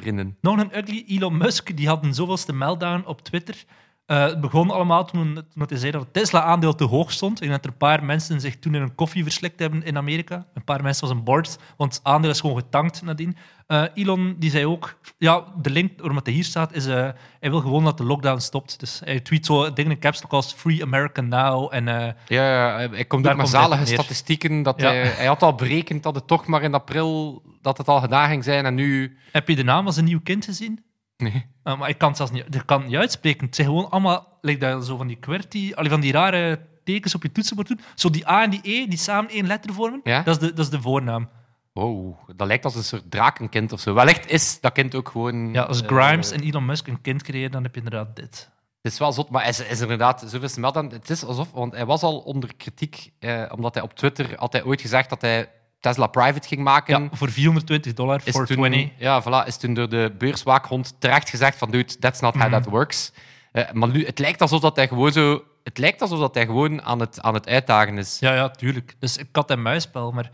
vrienden. 0.00 0.36
Nog 0.40 0.58
een 0.58 0.78
ugly 0.78 1.04
Elon 1.06 1.36
Musk, 1.36 1.76
die 1.76 1.88
had 1.88 2.04
een 2.04 2.14
zoveelste 2.14 2.52
meltdown 2.52 3.02
op 3.06 3.22
Twitter. 3.22 3.64
Eh, 4.06 4.22
het 4.22 4.40
begon 4.40 4.70
allemaal 4.70 5.04
toen, 5.04 5.34
toen 5.34 5.64
hij 5.68 5.78
zei 5.78 5.90
dat 5.92 6.00
het 6.00 6.12
Tesla-aandeel 6.12 6.74
te 6.74 6.84
hoog 6.84 7.12
stond. 7.12 7.40
En 7.40 7.48
dat 7.48 7.64
er 7.64 7.70
een 7.70 7.76
paar 7.76 8.04
mensen 8.04 8.40
zich 8.40 8.58
toen 8.58 8.74
in 8.74 8.82
een 8.82 8.94
koffie 8.94 9.22
verslikt 9.22 9.58
hebben 9.60 9.82
in 9.84 9.96
Amerika. 9.96 10.46
Een 10.54 10.64
paar 10.64 10.82
mensen 10.82 11.08
was 11.08 11.16
een 11.16 11.24
board, 11.24 11.58
want 11.76 11.94
het 11.94 12.04
aandeel 12.04 12.30
is 12.30 12.40
gewoon 12.40 12.56
getankt 12.56 13.02
nadien. 13.02 13.36
Eh, 13.66 13.82
Elon 13.94 14.36
die 14.38 14.50
zei 14.50 14.66
ook, 14.66 14.98
ja, 15.18 15.44
de 15.62 15.70
link 15.70 15.92
waarom 15.96 16.16
het 16.16 16.26
hier 16.26 16.44
staat, 16.44 16.72
is 16.72 16.86
eh, 16.86 17.08
hij 17.40 17.50
wil 17.50 17.60
gewoon 17.60 17.84
dat 17.84 17.98
de 17.98 18.04
lockdown 18.04 18.38
stopt. 18.38 18.80
Dus 18.80 19.00
hij 19.04 19.20
tweet 19.20 19.46
zo 19.46 19.72
dingen 19.72 19.90
in 19.90 19.98
caps 19.98 20.28
als 20.28 20.52
Free 20.52 20.82
America 20.82 21.20
Now. 21.20 21.74
En 21.74 21.84
Ja, 21.84 22.14
ja, 22.26 22.88
hij 22.90 23.04
komt 23.04 23.28
ook 23.28 23.36
met 23.36 23.48
zalige 23.48 23.86
statistieken. 23.86 24.62
Dat 24.62 24.80
Ja. 24.80 24.86
hij, 24.86 25.02
hij 25.06 25.26
had 25.26 25.42
al 25.42 25.54
berekend 25.54 26.02
dat 26.02 26.14
het 26.14 26.26
toch 26.26 26.46
maar 26.46 26.62
in 26.62 26.74
april 26.74 27.42
dat 27.62 27.78
het 27.78 27.88
al 27.88 28.00
gedaan 28.00 28.28
ging 28.28 28.44
zijn. 28.44 28.66
En 28.66 28.74
nu... 28.74 29.16
heb 29.32 29.48
je 29.48 29.56
de 29.56 29.64
naam 29.64 29.84
van 29.84 29.92
zijn 29.92 30.04
nieuw 30.06 30.20
kind 30.22 30.44
gezien? 30.44 30.84
Nee. 31.16 31.46
Uh, 31.64 31.78
maar 31.78 31.88
ik 31.88 31.98
kan 31.98 32.08
het 32.08 32.16
zelfs 32.16 32.32
niet, 32.32 32.54
ik 32.54 32.62
kan 32.66 32.80
het 32.80 32.88
niet 32.88 32.96
uitspreken. 32.96 33.46
Het 33.46 33.54
zijn 33.54 33.68
gewoon 33.68 33.90
allemaal 33.90 34.38
like 34.40 34.58
dat, 34.58 34.86
zo 34.86 34.96
van 34.96 35.06
die 35.06 35.18
QWERTY, 35.20 35.72
allee, 35.74 35.90
van 35.90 36.00
die 36.00 36.12
rare 36.12 36.60
tekens 36.84 37.14
op 37.14 37.22
je 37.22 37.32
toetsenbord 37.32 37.68
doen. 37.68 37.80
Zo 37.94 38.10
die 38.10 38.28
A 38.28 38.42
en 38.42 38.50
die 38.50 38.60
E, 38.62 38.86
die 38.86 38.98
samen 38.98 39.30
één 39.30 39.46
letter 39.46 39.72
vormen. 39.72 40.00
Ja? 40.04 40.22
Dat, 40.22 40.34
is 40.34 40.48
de, 40.48 40.54
dat 40.54 40.64
is 40.64 40.70
de 40.70 40.80
voornaam. 40.80 41.28
Wow, 41.72 42.14
dat 42.36 42.46
lijkt 42.46 42.64
als 42.64 42.74
een 42.74 42.84
soort 42.84 43.10
drakenkind 43.10 43.72
of 43.72 43.80
zo. 43.80 43.94
Wellicht 43.94 44.30
is 44.30 44.60
dat 44.60 44.72
kind 44.72 44.94
ook 44.94 45.08
gewoon... 45.08 45.52
Ja, 45.52 45.62
als 45.62 45.82
eh, 45.82 45.88
Grimes 45.88 46.30
en 46.30 46.40
Elon 46.40 46.64
Musk 46.64 46.86
een 46.86 47.00
kind 47.00 47.22
creëren, 47.22 47.50
dan 47.50 47.62
heb 47.62 47.74
je 47.74 47.80
inderdaad 47.80 48.16
dit. 48.16 48.50
Het 48.82 48.92
is 48.92 48.98
wel 48.98 49.12
zot, 49.12 49.30
maar 49.30 49.40
hij 49.40 49.50
is, 49.50 49.60
is 49.60 49.80
inderdaad 49.80 50.24
zoveel 50.26 50.48
smelt 50.48 50.76
aan. 50.76 50.90
Het 50.90 51.10
is 51.10 51.24
alsof... 51.24 51.52
Want 51.52 51.72
hij 51.72 51.86
was 51.86 52.02
al 52.02 52.18
onder 52.18 52.56
kritiek, 52.56 53.12
eh, 53.18 53.42
omdat 53.54 53.74
hij 53.74 53.82
op 53.82 53.94
Twitter 53.94 54.38
had 54.38 54.52
hij 54.52 54.64
ooit 54.64 54.80
gezegd 54.80 55.10
dat 55.10 55.20
hij 55.20 55.50
Tesla 55.88 56.06
private 56.06 56.48
ging 56.48 56.60
maken. 56.62 57.02
Ja, 57.02 57.08
voor 57.12 57.30
420 57.30 57.92
dollar, 57.94 58.20
is 58.24 58.32
toen, 58.34 58.44
20. 58.44 58.88
ja, 58.98 59.22
voilà, 59.22 59.46
is 59.46 59.56
toen 59.56 59.74
door 59.74 59.88
de 59.88 60.14
beurswaakhond 60.18 60.94
terecht 60.98 61.30
gezegd 61.30 61.58
van 61.58 61.70
dude, 61.70 61.98
that's 61.98 62.20
not 62.20 62.34
how 62.34 62.42
Mhm. 62.42 62.52
that 62.52 62.64
works. 62.64 63.12
Eh, 63.52 63.72
maar 63.72 63.88
nu, 63.88 64.06
het 64.06 64.18
lijkt 64.18 64.40
alsof 64.40 64.60
dat 64.60 64.76
hij 64.76 64.88
gewoon 64.88 65.12
zo... 65.12 65.42
Het 65.62 65.78
lijkt 65.78 66.00
alsof 66.02 66.18
dat 66.18 66.34
hij 66.34 66.46
gewoon 66.46 66.82
aan 66.82 67.00
het, 67.00 67.20
aan 67.20 67.34
het 67.34 67.48
uitdagen 67.48 67.98
is. 67.98 68.16
Ja, 68.20 68.34
ja, 68.34 68.48
tuurlijk. 68.50 68.94
Dus 68.98 69.18
een 69.18 69.30
kat- 69.30 69.50
en 69.50 69.62
muisspel, 69.62 70.10
maar 70.12 70.30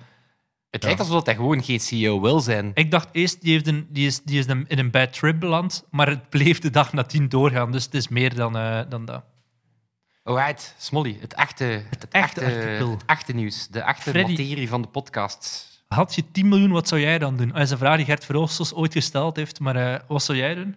Het 0.70 0.82
lijkt 0.82 1.00
alsof 1.00 1.24
hij 1.24 1.34
gewoon 1.34 1.62
geen 1.62 1.80
CEO 1.80 2.20
wil 2.20 2.40
zijn. 2.40 2.70
Ik 2.74 2.90
dacht 2.90 3.08
eerst, 3.12 3.40
die, 3.42 3.52
heeft 3.52 3.66
een, 3.66 3.86
die 3.90 4.06
is, 4.06 4.22
die 4.22 4.38
is 4.38 4.46
in 4.46 4.66
een 4.68 4.90
bad 4.90 5.12
trip 5.12 5.40
beland, 5.40 5.84
maar 5.90 6.08
het 6.08 6.28
bleef 6.28 6.58
de 6.58 6.70
dag 6.70 6.92
nadien 6.92 7.28
doorgaan. 7.28 7.72
Dus 7.72 7.84
het 7.84 7.94
is 7.94 8.08
meer 8.08 8.34
dan, 8.34 8.56
eh, 8.56 8.80
dan 8.88 9.04
dat. 9.04 9.22
Alright, 10.24 10.74
Smolly, 10.78 11.16
het 11.20 11.34
echte, 11.34 11.64
het 11.64 12.08
echte 12.10 12.40
echte, 12.40 12.84
het 12.84 13.04
echte 13.06 13.32
nieuws. 13.34 13.68
De 13.68 13.80
echte 13.80 14.10
Freddy. 14.10 14.30
materie 14.30 14.68
van 14.68 14.82
de 14.82 14.88
podcast. 14.88 15.70
Had 15.88 16.14
je 16.14 16.30
10 16.30 16.48
miljoen, 16.48 16.70
wat 16.70 16.88
zou 16.88 17.00
jij 17.00 17.18
dan 17.18 17.36
doen? 17.36 17.48
Dat 17.48 17.60
is 17.60 17.70
een 17.70 17.78
vraag 17.78 17.96
die 17.96 18.04
Gert 18.04 18.24
Verhofstadt 18.24 18.74
ooit 18.74 18.92
gesteld 18.92 19.36
heeft, 19.36 19.60
maar 19.60 19.76
eh, 19.76 20.00
wat 20.08 20.22
zou 20.22 20.38
jij 20.38 20.54
doen? 20.54 20.76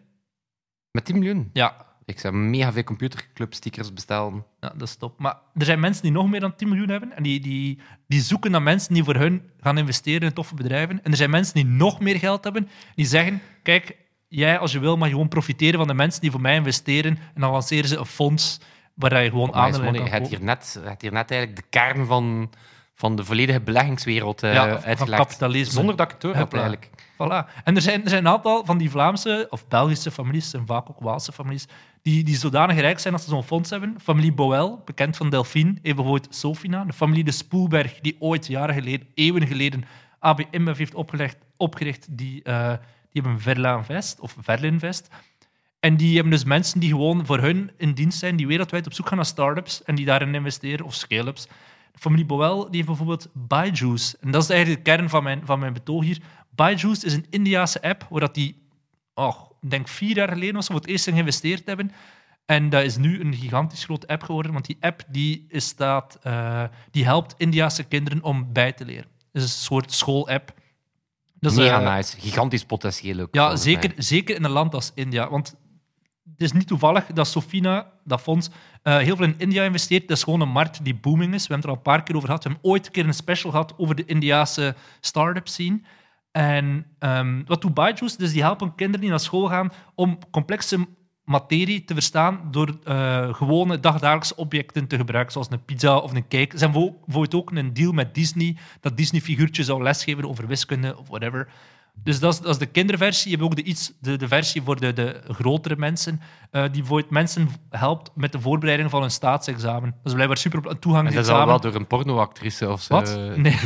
Met 0.91 1.05
10 1.05 1.19
miljoen. 1.19 1.49
Ja, 1.53 1.85
Ik 2.05 2.19
zou 2.19 2.33
mega 2.33 2.71
veel 2.71 2.83
computerclub 2.83 3.53
stickers 3.53 3.93
bestellen. 3.93 4.45
Ja, 4.59 4.69
dat 4.69 4.87
is 4.87 4.95
top. 4.95 5.19
Maar 5.19 5.37
er 5.53 5.65
zijn 5.65 5.79
mensen 5.79 6.03
die 6.03 6.11
nog 6.11 6.29
meer 6.29 6.39
dan 6.39 6.55
10 6.55 6.67
miljoen 6.69 6.89
hebben. 6.89 7.15
En 7.15 7.23
die, 7.23 7.39
die, 7.39 7.79
die 8.07 8.21
zoeken 8.21 8.51
naar 8.51 8.61
mensen 8.61 8.93
die 8.93 9.03
voor 9.03 9.15
hun 9.15 9.51
gaan 9.59 9.77
investeren 9.77 10.27
in 10.27 10.33
toffe 10.33 10.55
bedrijven. 10.55 11.03
En 11.03 11.11
er 11.11 11.17
zijn 11.17 11.29
mensen 11.29 11.53
die 11.53 11.65
nog 11.65 11.99
meer 11.99 12.19
geld 12.19 12.43
hebben. 12.43 12.69
Die 12.95 13.05
zeggen, 13.05 13.41
kijk, 13.63 13.95
jij 14.27 14.57
als 14.59 14.71
je 14.71 14.79
wil 14.79 14.97
mag 14.97 15.09
gewoon 15.09 15.27
profiteren 15.27 15.77
van 15.79 15.87
de 15.87 15.93
mensen 15.93 16.21
die 16.21 16.31
voor 16.31 16.41
mij 16.41 16.55
investeren. 16.55 17.17
En 17.33 17.41
dan 17.41 17.51
lanceren 17.51 17.89
ze 17.89 17.97
een 17.97 18.05
fonds 18.05 18.59
waar 18.95 19.23
je 19.23 19.29
gewoon 19.29 19.53
aandelen 19.53 19.95
in 19.95 20.01
kan 20.01 20.11
hebt 20.11 20.27
hier 20.27 20.43
net, 20.43 20.79
je 20.81 20.87
hebt 20.87 21.01
hier 21.01 21.11
net 21.11 21.31
eigenlijk 21.31 21.61
de 21.61 21.67
kern 21.69 22.05
van, 22.05 22.51
van 22.93 23.15
de 23.15 23.25
volledige 23.25 23.61
beleggingswereld 23.61 24.43
eh 24.43 24.53
Ja, 24.53 24.81
uitgelegd. 24.81 25.21
kapitalisme. 25.21 25.73
Zonder 25.73 25.95
dat 25.95 26.05
ik 26.05 26.11
het 26.11 26.21
door 26.21 26.35
heb, 26.35 26.53
eigenlijk. 26.53 26.89
Voilà. 27.13 27.63
En 27.63 27.75
er 27.75 27.81
zijn, 27.81 28.03
er 28.03 28.09
zijn 28.09 28.25
een 28.25 28.31
aantal 28.31 28.65
van 28.65 28.77
die 28.77 28.89
Vlaamse 28.89 29.47
of 29.49 29.67
Belgische 29.67 30.11
families, 30.11 30.53
en 30.53 30.65
vaak 30.65 30.89
ook 30.89 30.99
Waalse 30.99 31.31
families, 31.31 31.67
die, 32.01 32.23
die 32.23 32.35
zodanig 32.35 32.79
rijk 32.79 32.99
zijn 32.99 33.13
dat 33.13 33.23
ze 33.23 33.29
zo'n 33.29 33.43
fonds 33.43 33.69
hebben. 33.69 33.95
Familie 34.01 34.33
Boel, 34.33 34.81
bekend 34.85 35.17
van 35.17 35.29
Delphine, 35.29 35.69
heeft 35.81 35.95
bijvoorbeeld 35.95 36.35
Sofina. 36.35 36.85
De 36.85 36.93
familie 36.93 37.23
De 37.23 37.31
Spoelberg, 37.31 37.99
die 37.99 38.15
ooit 38.19 38.47
jaren 38.47 38.75
geleden, 38.75 39.07
eeuwen 39.13 39.47
geleden, 39.47 39.83
AB 40.19 40.41
InBev 40.51 40.77
heeft 40.77 40.95
opgelegd, 40.95 41.37
opgericht, 41.57 42.07
die, 42.09 42.43
eh, 42.43 42.69
die 43.11 43.21
hebben 43.21 43.41
Verla 43.41 43.77
Invest, 43.77 44.19
of 44.19 44.35
Verlinvest. 44.41 45.09
En 45.85 45.97
die 45.97 46.13
hebben 46.13 46.31
dus 46.31 46.43
mensen 46.43 46.79
die 46.79 46.89
gewoon 46.89 47.25
voor 47.25 47.39
hun 47.39 47.71
in 47.77 47.93
dienst 47.93 48.19
zijn, 48.19 48.35
die 48.35 48.47
wereldwijd 48.47 48.85
op 48.85 48.93
zoek 48.93 49.07
gaan 49.07 49.17
naar 49.17 49.25
start-ups 49.25 49.83
en 49.83 49.95
die 49.95 50.05
daarin 50.05 50.35
investeren, 50.35 50.85
of 50.85 50.93
scale-ups. 50.93 51.47
Familie 51.93 52.25
Boel 52.25 52.61
die 52.63 52.75
heeft 52.75 52.85
bijvoorbeeld 52.85 53.27
Byjuice. 53.33 54.17
En 54.21 54.31
dat 54.31 54.43
is 54.43 54.49
eigenlijk 54.49 54.85
de 54.85 54.91
kern 54.91 55.09
van 55.09 55.23
mijn, 55.23 55.41
van 55.43 55.59
mijn 55.59 55.73
betoog 55.73 56.03
hier. 56.03 56.21
Byjuice 56.49 57.05
is 57.05 57.13
een 57.13 57.25
Indiase 57.29 57.81
app 57.81 58.07
waar 58.09 58.19
dat 58.19 58.33
die, 58.33 58.67
oh, 59.13 59.35
ik 59.61 59.69
denk 59.69 59.87
vier 59.87 60.15
jaar 60.15 60.27
geleden 60.27 60.55
was, 60.55 60.65
voor 60.65 60.75
het 60.75 60.87
eerst 60.87 61.07
in 61.07 61.13
geïnvesteerd 61.13 61.65
hebben. 61.65 61.91
En 62.45 62.69
dat 62.69 62.83
is 62.83 62.97
nu 62.97 63.19
een 63.19 63.33
gigantisch 63.33 63.83
grote 63.83 64.07
app 64.07 64.23
geworden, 64.23 64.53
want 64.53 64.65
die 64.65 64.77
app 64.79 65.03
die 65.07 65.45
is 65.47 65.65
staat, 65.65 66.17
eh, 66.21 66.63
die 66.91 67.05
helpt 67.05 67.33
Indiase 67.37 67.83
kinderen 67.83 68.23
om 68.23 68.53
bij 68.53 68.71
te 68.73 68.85
leren. 68.85 69.07
Het 69.31 69.43
is 69.43 69.43
een 69.43 69.49
soort 69.49 69.91
schoolapp. 69.91 70.53
Dat 71.39 71.51
is, 71.51 71.57
Mega 71.57 71.81
eh, 71.81 71.95
nice. 71.95 72.19
Gigantisch 72.19 72.65
potentieel 72.65 73.19
ook. 73.19 73.35
ja, 73.35 73.55
zeker, 73.55 73.91
mij. 73.93 74.03
zeker 74.03 74.35
in 74.35 74.43
een 74.43 74.51
land 74.51 74.73
als 74.73 74.91
India. 74.95 75.29
Want 75.29 75.55
het 76.31 76.41
is 76.41 76.51
niet 76.51 76.67
toevallig 76.67 77.05
dat 77.05 77.27
Sofina, 77.27 77.91
dat 78.03 78.21
fonds, 78.21 78.49
eh, 78.83 78.97
heel 78.97 79.15
veel 79.15 79.25
in 79.25 79.35
India 79.37 79.63
investeert. 79.63 80.07
Dat 80.07 80.17
is 80.17 80.23
gewoon 80.23 80.41
een 80.41 80.49
markt 80.49 80.83
die 80.83 80.95
booming 80.95 81.33
is. 81.33 81.47
We 81.47 81.53
hebben 81.53 81.55
het 81.55 81.63
er 81.63 81.69
al 81.69 81.75
een 81.75 81.81
paar 81.81 82.03
keer 82.03 82.15
over 82.15 82.27
gehad. 82.27 82.43
We 82.43 82.49
hebben 82.49 82.69
ooit 82.69 82.85
een 82.85 82.91
keer 82.91 83.05
een 83.05 83.13
special 83.13 83.51
gehad 83.51 83.73
over 83.77 83.95
de 83.95 84.05
Indiase 84.05 84.75
start-up 84.99 85.47
scene. 85.47 85.81
En 86.31 86.85
ehm, 86.99 87.41
wat 87.45 87.61
doet 87.61 87.73
Byjuice? 87.73 88.17
Dus 88.17 88.31
die 88.31 88.41
helpen 88.41 88.75
kinderen 88.75 89.01
die 89.01 89.09
naar 89.09 89.19
school 89.19 89.47
gaan 89.47 89.71
om 89.95 90.19
complexe 90.31 90.87
materie 91.25 91.83
te 91.83 91.93
verstaan 91.93 92.47
door 92.51 92.77
eh, 92.83 93.33
gewone 93.33 93.79
dagdagelijkse 93.79 94.35
objecten 94.35 94.87
te 94.87 94.95
gebruiken, 94.97 95.31
zoals 95.31 95.47
een 95.51 95.65
pizza 95.65 95.97
of 95.97 96.13
een 96.13 96.27
cake. 96.27 96.57
Ze 96.57 96.63
hebben 96.63 96.95
bijvoorbeeld 97.05 97.35
ook 97.35 97.51
een 97.51 97.73
deal 97.73 97.91
met 97.91 98.15
Disney, 98.15 98.57
dat 98.79 98.97
Disney-figuurtje 98.97 99.63
zou 99.63 99.83
lesgeven 99.83 100.29
over 100.29 100.47
wiskunde 100.47 100.97
of 100.97 101.07
whatever. 101.07 101.47
Dus 102.03 102.19
dat 102.19 102.33
is, 102.33 102.39
dat 102.39 102.49
is 102.49 102.57
de 102.57 102.65
kinderversie. 102.65 103.31
Je 103.31 103.37
hebt 103.37 103.49
ook 103.49 103.55
de, 103.55 103.63
iets, 103.63 103.93
de, 103.99 104.17
de 104.17 104.27
versie 104.27 104.61
voor 104.61 104.79
de, 104.79 104.93
de 104.93 105.21
grotere 105.27 105.75
mensen, 105.77 106.21
eh, 106.51 106.61
die 106.61 106.71
bijvoorbeeld 106.71 107.09
mensen 107.11 107.49
helpt 107.69 108.11
met 108.15 108.31
de 108.31 108.39
voorbereiding 108.39 108.89
van 108.89 109.03
een 109.03 109.11
staatsexamen. 109.11 109.89
Dat 109.89 110.05
is 110.05 110.13
blijkbaar 110.13 110.37
super 110.37 110.65
En 110.65 111.03
dat 111.03 111.13
is 111.13 111.27
al 111.27 111.45
wel 111.45 111.59
door 111.59 111.75
een 111.75 111.87
pornoactrice 111.87 112.69
of 112.69 112.81
zo. 112.81 112.93
Wat? 112.93 113.17
Nee, 113.35 113.59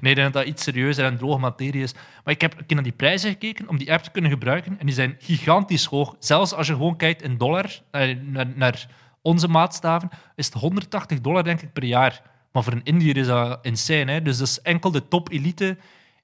nee, 0.00 0.14
denk 0.14 0.32
dat 0.32 0.32
dat 0.32 0.52
iets 0.52 0.62
serieuzer 0.62 1.04
en 1.04 1.16
droge 1.16 1.38
materie 1.38 1.82
is. 1.82 1.92
Maar 2.24 2.34
ik 2.34 2.40
heb 2.40 2.58
een 2.58 2.66
keer 2.66 2.76
naar 2.76 2.84
die 2.84 2.92
prijzen 2.92 3.30
gekeken 3.30 3.68
om 3.68 3.78
die 3.78 3.92
app 3.92 4.02
te 4.02 4.10
kunnen 4.10 4.30
gebruiken. 4.30 4.78
En 4.78 4.86
die 4.86 4.94
zijn 4.94 5.16
gigantisch 5.18 5.84
hoog. 5.84 6.16
Zelfs 6.18 6.54
als 6.54 6.66
je 6.66 6.72
gewoon 6.72 6.96
kijkt 6.96 7.22
in 7.22 7.38
dollar, 7.38 7.80
eh, 7.90 8.16
naar, 8.22 8.46
naar 8.54 8.86
onze 9.22 9.48
maatstaven, 9.48 10.08
is 10.34 10.46
het 10.46 10.54
180 10.54 11.20
dollar 11.20 11.44
denk 11.44 11.60
ik 11.60 11.72
per 11.72 11.84
jaar. 11.84 12.22
Maar 12.52 12.62
voor 12.62 12.72
een 12.72 12.84
Indiër 12.84 13.16
is 13.16 13.26
dat 13.26 13.58
insane. 13.62 14.12
Hè? 14.12 14.22
Dus 14.22 14.38
dat 14.38 14.46
is 14.46 14.60
enkel 14.62 14.90
de 14.90 15.08
top-elite 15.08 15.76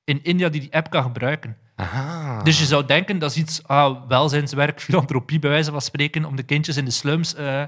in 0.04 0.22
India 0.22 0.48
die 0.48 0.60
die 0.60 0.74
app 0.74 0.90
kan 0.90 1.02
gebruiken. 1.02 1.56
Aha. 1.76 2.42
Dus 2.42 2.58
je 2.58 2.64
zou 2.64 2.86
denken, 2.86 3.18
dat 3.18 3.30
is 3.30 3.36
iets, 3.36 3.62
ah, 3.66 4.08
welzijnswerk, 4.08 4.80
filantropie 4.90 5.38
bij 5.38 5.50
wijze 5.50 5.70
van 5.70 5.80
spreken, 5.80 6.24
om 6.24 6.36
de 6.36 6.42
kindjes 6.42 6.76
in 6.76 6.84
de 6.84 6.90
slums 6.90 7.34
eh, 7.34 7.62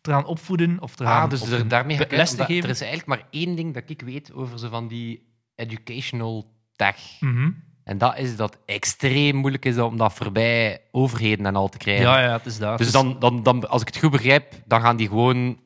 te 0.00 0.10
gaan 0.10 0.26
opvoeden 0.26 0.80
of 0.80 0.94
te 0.94 1.04
gaan 1.04 1.22
Ah, 1.22 1.30
dus 1.30 1.50
er, 1.50 1.68
daarmee 1.68 1.98
les 1.98 2.30
te 2.30 2.34
omdat 2.34 2.46
geven. 2.46 2.64
Er 2.64 2.70
is 2.70 2.80
eigenlijk 2.80 3.08
maar 3.08 3.28
één 3.30 3.56
ding 3.56 3.74
dat 3.74 3.82
ik 3.86 4.02
weet 4.02 4.32
over 4.32 4.58
zo 4.58 4.68
van 4.68 4.88
die 4.88 5.26
educational 5.54 6.52
tech. 6.76 6.96
Mhm. 7.20 7.50
En 7.84 7.98
dat 7.98 8.18
is 8.18 8.36
dat 8.36 8.52
het 8.52 8.62
extreem 8.64 9.36
moeilijk 9.36 9.64
is 9.64 9.78
om 9.78 9.96
dat 9.96 10.12
voorbij 10.12 10.80
overheden 10.90 11.46
en 11.46 11.56
al 11.56 11.68
te 11.68 11.78
krijgen. 11.78 12.04
Ja, 12.04 12.20
ja, 12.20 12.32
het 12.32 12.46
is 12.46 12.58
dat. 12.58 12.78
Dus 12.78 12.90
dan, 12.90 13.16
dan, 13.18 13.42
dan, 13.42 13.68
als 13.68 13.80
ik 13.80 13.86
het 13.86 13.96
goed 13.96 14.10
begrijp, 14.10 14.52
dan 14.64 14.80
gaan 14.80 14.96
die 14.96 15.08
gewoon 15.08 15.60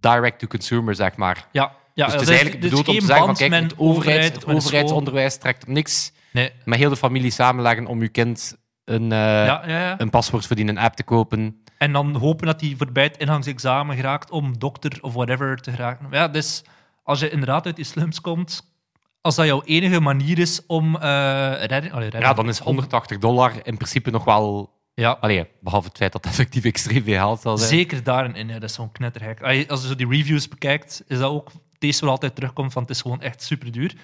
direct 0.00 0.38
to 0.38 0.46
consumer, 0.46 0.94
zeg 0.94 1.16
maar. 1.16 1.48
Ja, 1.52 1.76
ja 1.94 2.04
dus 2.04 2.12
het 2.14 2.22
is 2.22 2.28
eigenlijk 2.28 2.60
dus 2.60 2.70
bedoeld 2.70 2.88
om 2.88 2.98
te 2.98 3.06
zeggen 3.06 3.24
van, 3.26 3.34
kijk, 3.34 3.52
het, 3.62 3.74
overheid, 3.78 4.34
het 4.34 4.46
overheidsonderwijs 4.46 5.36
trekt 5.36 5.62
op 5.62 5.68
niks 5.68 6.12
Nee. 6.32 6.50
met 6.64 6.78
heel 6.78 6.88
de 6.90 6.96
familie 6.96 7.30
samenleggen 7.30 7.86
om 7.86 8.02
je 8.02 8.08
kind 8.08 8.56
een, 8.84 9.10
Ja, 9.10 9.44
ja, 9.44 9.62
ja. 9.66 10.00
een 10.00 10.10
paswoord 10.10 10.46
voor 10.46 10.58
een 10.58 10.78
app 10.78 10.94
te 10.96 11.02
kopen. 11.02 11.62
En 11.78 11.92
dan 11.92 12.14
hopen 12.16 12.46
dat 12.46 12.60
hij 12.60 12.74
voorbij 12.78 13.04
het 13.04 13.16
ingangsexamen 13.16 13.96
geraakt 13.96 14.30
om 14.30 14.58
dokter 14.58 14.98
of 15.00 15.12
whatever 15.14 15.56
te 15.60 15.70
geraken. 15.70 16.06
Ja, 16.10 16.28
dus 16.28 16.64
als 17.02 17.20
je 17.20 17.30
inderdaad 17.30 17.66
uit 17.66 17.76
die 17.76 17.84
slums 17.84 18.20
komt, 18.20 18.72
als 19.20 19.34
dat 19.34 19.46
jouw 19.46 19.62
enige 19.64 20.00
manier 20.00 20.38
is 20.38 20.66
om. 20.66 20.96
Allee, 20.96 21.66
redding 21.66 22.12
Ja, 22.18 22.34
dan 22.34 22.48
is 22.48 22.58
180 22.58 23.18
dollar 23.18 23.52
in 23.62 23.76
principe 23.76 24.10
nog 24.10 24.24
wel... 24.24 24.72
Ja, 24.94 25.16
Allee, 25.20 25.46
behalve 25.60 25.88
het 25.88 25.96
feit 25.96 26.12
dat 26.12 26.24
het 26.24 26.32
effectief 26.32 26.64
extreem 26.64 27.04
veel 27.04 27.14
geld 27.14 27.40
zal 27.40 27.58
zijn. 27.58 27.70
zeker 27.70 28.02
daarin 28.02 28.34
in. 28.34 28.48
Ja, 28.48 28.54
dat 28.58 28.68
is 28.68 28.74
zo'n 28.74 28.92
knetterhek. 28.92 29.42
Als 29.68 29.82
je 29.82 29.88
zo 29.88 29.94
die 29.94 30.08
reviews 30.08 30.48
bekijkt, 30.48 31.04
is 31.06 31.18
dat 31.18 31.30
ook 31.30 31.50
eerste 31.84 32.04
wat 32.04 32.14
altijd 32.14 32.34
terugkomt 32.34 32.72
van 32.72 32.82
het 32.82 32.90
is 32.90 33.00
gewoon 33.00 33.20
echt 33.20 33.42
super 33.42 33.72
duur. 33.72 33.94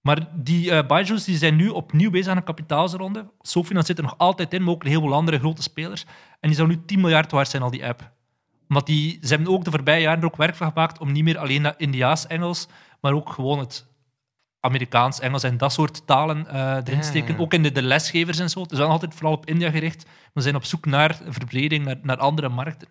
Maar 0.00 0.28
die 0.34 0.70
eh 0.70 0.86
Byju's 0.86 1.24
die 1.24 1.36
zijn 1.36 1.56
nu 1.56 1.68
opnieuw 1.68 2.10
bezig 2.10 2.30
aan 2.30 2.36
een 2.36 2.44
kapitaalsronde. 2.44 3.30
Sofina 3.40 3.82
zit 3.82 3.96
er 3.96 4.02
nog 4.04 4.18
altijd 4.18 4.54
in, 4.54 4.62
maar 4.62 4.74
ook 4.74 4.84
heel 4.84 5.00
veel 5.00 5.14
andere 5.14 5.38
grote 5.38 5.62
spelers. 5.62 6.04
En 6.40 6.48
die 6.48 6.56
zou 6.56 6.68
nu 6.68 6.84
10 6.86 7.00
miljard 7.00 7.30
waard 7.30 7.48
zijn, 7.48 7.62
al 7.62 7.70
die 7.70 7.86
app. 7.86 8.10
Omdat 8.68 8.86
die, 8.86 9.18
ze 9.22 9.34
hebben 9.34 9.52
ook 9.52 9.64
de 9.64 9.70
voorbije 9.70 10.00
jaren 10.00 10.18
er 10.20 10.26
ook 10.26 10.36
werk 10.36 10.54
van 10.56 10.68
gemaakt 10.68 10.98
om 10.98 11.12
niet 11.12 11.24
meer 11.24 11.38
alleen 11.38 11.62
dat 11.62 11.74
Indiaas-Engels, 11.76 12.68
maar 13.00 13.12
ook 13.12 13.30
gewoon 13.30 13.58
het 13.58 13.88
Amerikaans, 14.60 15.20
Engels 15.20 15.42
en 15.42 15.56
dat 15.56 15.72
soort 15.72 16.06
talen 16.06 16.46
eh, 16.46 16.70
erin 16.70 16.84
te 16.84 16.92
Ja, 16.92 17.02
steken. 17.02 17.38
Ook 17.38 17.54
in 17.54 17.62
de, 17.62 17.72
de 17.72 17.82
lesgevers 17.82 18.38
en 18.38 18.50
zo. 18.50 18.62
Het 18.62 18.72
is 18.72 18.78
wel 18.78 18.88
altijd 18.88 19.14
vooral 19.14 19.32
op 19.32 19.46
India 19.46 19.70
gericht. 19.70 20.06
Ze 20.34 20.40
zijn 20.40 20.54
op 20.54 20.64
zoek 20.64 20.86
naar 20.86 21.20
verbreding, 21.28 21.84
naar, 21.84 21.98
naar 22.02 22.16
andere 22.16 22.48
markten. 22.48 22.88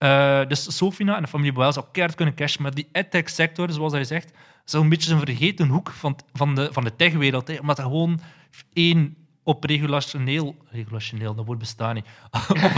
Eh, 0.00 0.40
dus 0.48 0.76
Sofina 0.76 1.16
en 1.16 1.22
de 1.22 1.28
familie 1.28 1.52
Boel 1.52 1.72
zou 1.72 1.86
keihard 1.92 2.16
kunnen 2.16 2.34
cashen. 2.34 2.62
Maar 2.62 2.74
die 2.74 2.88
edtech-sector, 2.92 3.70
zoals 3.70 3.92
hij 3.92 4.04
zegt, 4.04 4.32
is 4.66 4.72
een 4.72 4.88
beetje 4.88 5.12
een 5.12 5.18
vergeten 5.18 5.68
hoek 5.68 5.90
van, 5.90 6.18
van 6.32 6.54
de, 6.54 6.68
van 6.72 6.84
de 6.84 6.96
techwereld. 6.96 7.48
Hè. 7.48 7.58
Omdat 7.58 7.78
er 7.78 7.84
gewoon 7.84 8.20
één 8.72 9.16
op 9.42 9.64
regulationeel... 9.64 10.56
Regulationeel, 10.70 11.34
dat 11.34 11.46
woord 11.46 11.58
bestaat 11.58 11.94
niet. 11.94 12.06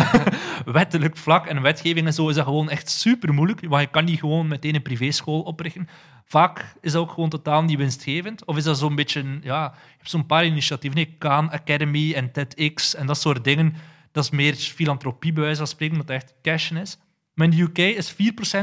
wettelijk 0.79 1.17
vlak 1.17 1.47
en 1.47 1.63
wetgeving 1.63 2.07
en 2.07 2.13
zo 2.13 2.29
is 2.29 2.35
dat 2.35 2.45
gewoon 2.45 2.71
echt 2.71 2.91
super 2.91 3.35
moeilijk. 3.35 3.61
Want 3.69 3.83
je 3.83 3.89
kan 3.91 4.05
niet 4.05 4.21
gewoon 4.21 4.49
meteen 4.49 4.75
een 4.75 4.83
privéschool 4.83 5.41
oprichten. 5.41 5.89
Vaak 6.25 6.75
is 6.81 6.93
dat 6.93 7.03
ook 7.03 7.11
gewoon 7.11 7.29
totaal 7.29 7.63
niet 7.63 7.79
winstgevend. 7.79 8.45
Of 8.45 8.57
is 8.57 8.65
dat 8.65 8.79
zo'n 8.79 8.95
beetje... 8.95 9.39
Ja, 9.43 9.63
je 9.63 9.97
hebt 9.97 10.11
zo'n 10.11 10.27
paar 10.27 10.47
initiatieven. 10.47 11.19
Khan 11.19 11.51
Academy 11.51 12.13
en 12.13 12.33
TEDx 12.33 12.95
en 12.95 13.07
dat 13.07 13.21
soort 13.21 13.45
dingen. 13.45 13.75
Dat 14.13 14.25
is 14.25 14.31
meer 14.31 14.55
filantropie, 14.55 15.33
bij 15.33 15.43
wijze 15.43 15.59
van 15.59 15.67
spreken, 15.67 15.99
het 15.99 16.11
echt 16.11 16.35
cashen 16.43 16.77
is. 16.77 16.99
Maar 17.35 17.49
in 17.49 17.57
de 17.57 17.63
UK 17.63 17.79
is 17.79 18.13
4% 18.13 18.17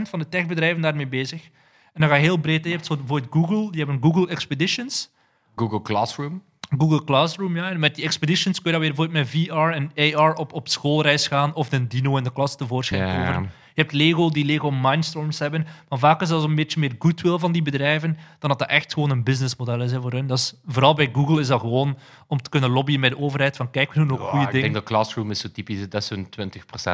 van 0.10 0.20
de 0.20 0.30
techbedrijven 0.30 0.82
daarmee 0.82 1.08
bezig. 1.08 1.50
En 1.94 2.02
dan 2.02 2.10
ga 2.10 2.16
je 2.16 2.22
heel 2.22 2.38
breed. 2.38 2.64
Je 2.64 2.72
hebt 2.72 2.88
bijvoorbeeld 2.88 3.32
Google, 3.32 3.72
die 3.72 3.84
hebben 3.84 4.02
Google 4.02 4.30
Expeditions. 4.30 5.12
Google 5.56 5.82
Classroom. 5.82 6.44
Google 6.78 7.04
Classroom, 7.04 7.56
ja. 7.56 7.70
En 7.70 7.80
met 7.80 7.96
die 7.96 8.04
expeditions 8.04 8.62
kun 8.62 8.72
je 8.72 8.78
dan 8.78 8.88
weer 8.88 8.96
bijvoorbeeld 8.96 9.32
met 9.34 9.46
VR 9.48 9.76
en 10.02 10.16
AR 10.18 10.34
op, 10.34 10.54
op 10.54 10.68
schoolreis 10.68 11.28
gaan 11.28 11.54
of 11.54 11.72
een 11.72 11.88
dino 11.88 12.18
in 12.18 12.24
de 12.24 12.32
klas 12.34 12.58
tevoorschijn 12.58 13.02
Ja. 13.08 13.44
Je 13.74 13.86
hebt 13.86 13.98
Lego 13.98 14.30
die 14.30 14.46
Lego 14.46 14.72
Mindstorms 14.72 15.40
hebben, 15.40 15.68
maar 15.90 16.00
vaak 16.00 16.22
is 16.22 16.30
dat 16.30 16.44
een 16.44 16.56
beetje 16.56 16.80
meer 16.80 16.96
goodwill 17.00 17.38
van 17.38 17.52
die 17.52 17.62
bedrijven 17.62 18.18
dan 18.40 18.50
dat 18.50 18.60
dat 18.60 18.70
echt 18.70 18.94
gewoon 18.94 19.10
een 19.10 19.24
businessmodel 19.24 19.82
is 19.82 19.92
hè, 19.92 20.02
voor 20.02 20.12
hun. 20.12 20.28
Dat 20.28 20.38
is, 20.38 20.54
vooral 20.68 20.94
bij 20.94 21.10
Google 21.14 21.40
is 21.40 21.48
dat 21.48 21.60
gewoon 21.60 21.98
om 22.28 22.42
te 22.42 22.50
kunnen 22.50 22.70
lobbyen 22.70 23.00
met 23.00 23.12
de 23.12 23.18
overheid 23.20 23.56
van 23.56 23.72
kijk, 23.72 23.94
we 23.94 24.00
doen 24.00 24.12
ook 24.12 24.20
Ja, 24.20 24.30
goede 24.30 24.46
ik 24.46 24.52
dingen. 24.52 24.62
denk 24.62 24.74
dat 24.74 24.84
Classroom 24.84 25.32
is 25.32 25.40
zo 25.40 25.48
typisch, 25.54 25.90
dat 25.90 26.02
is 26.02 26.08
zo'n 26.08 26.28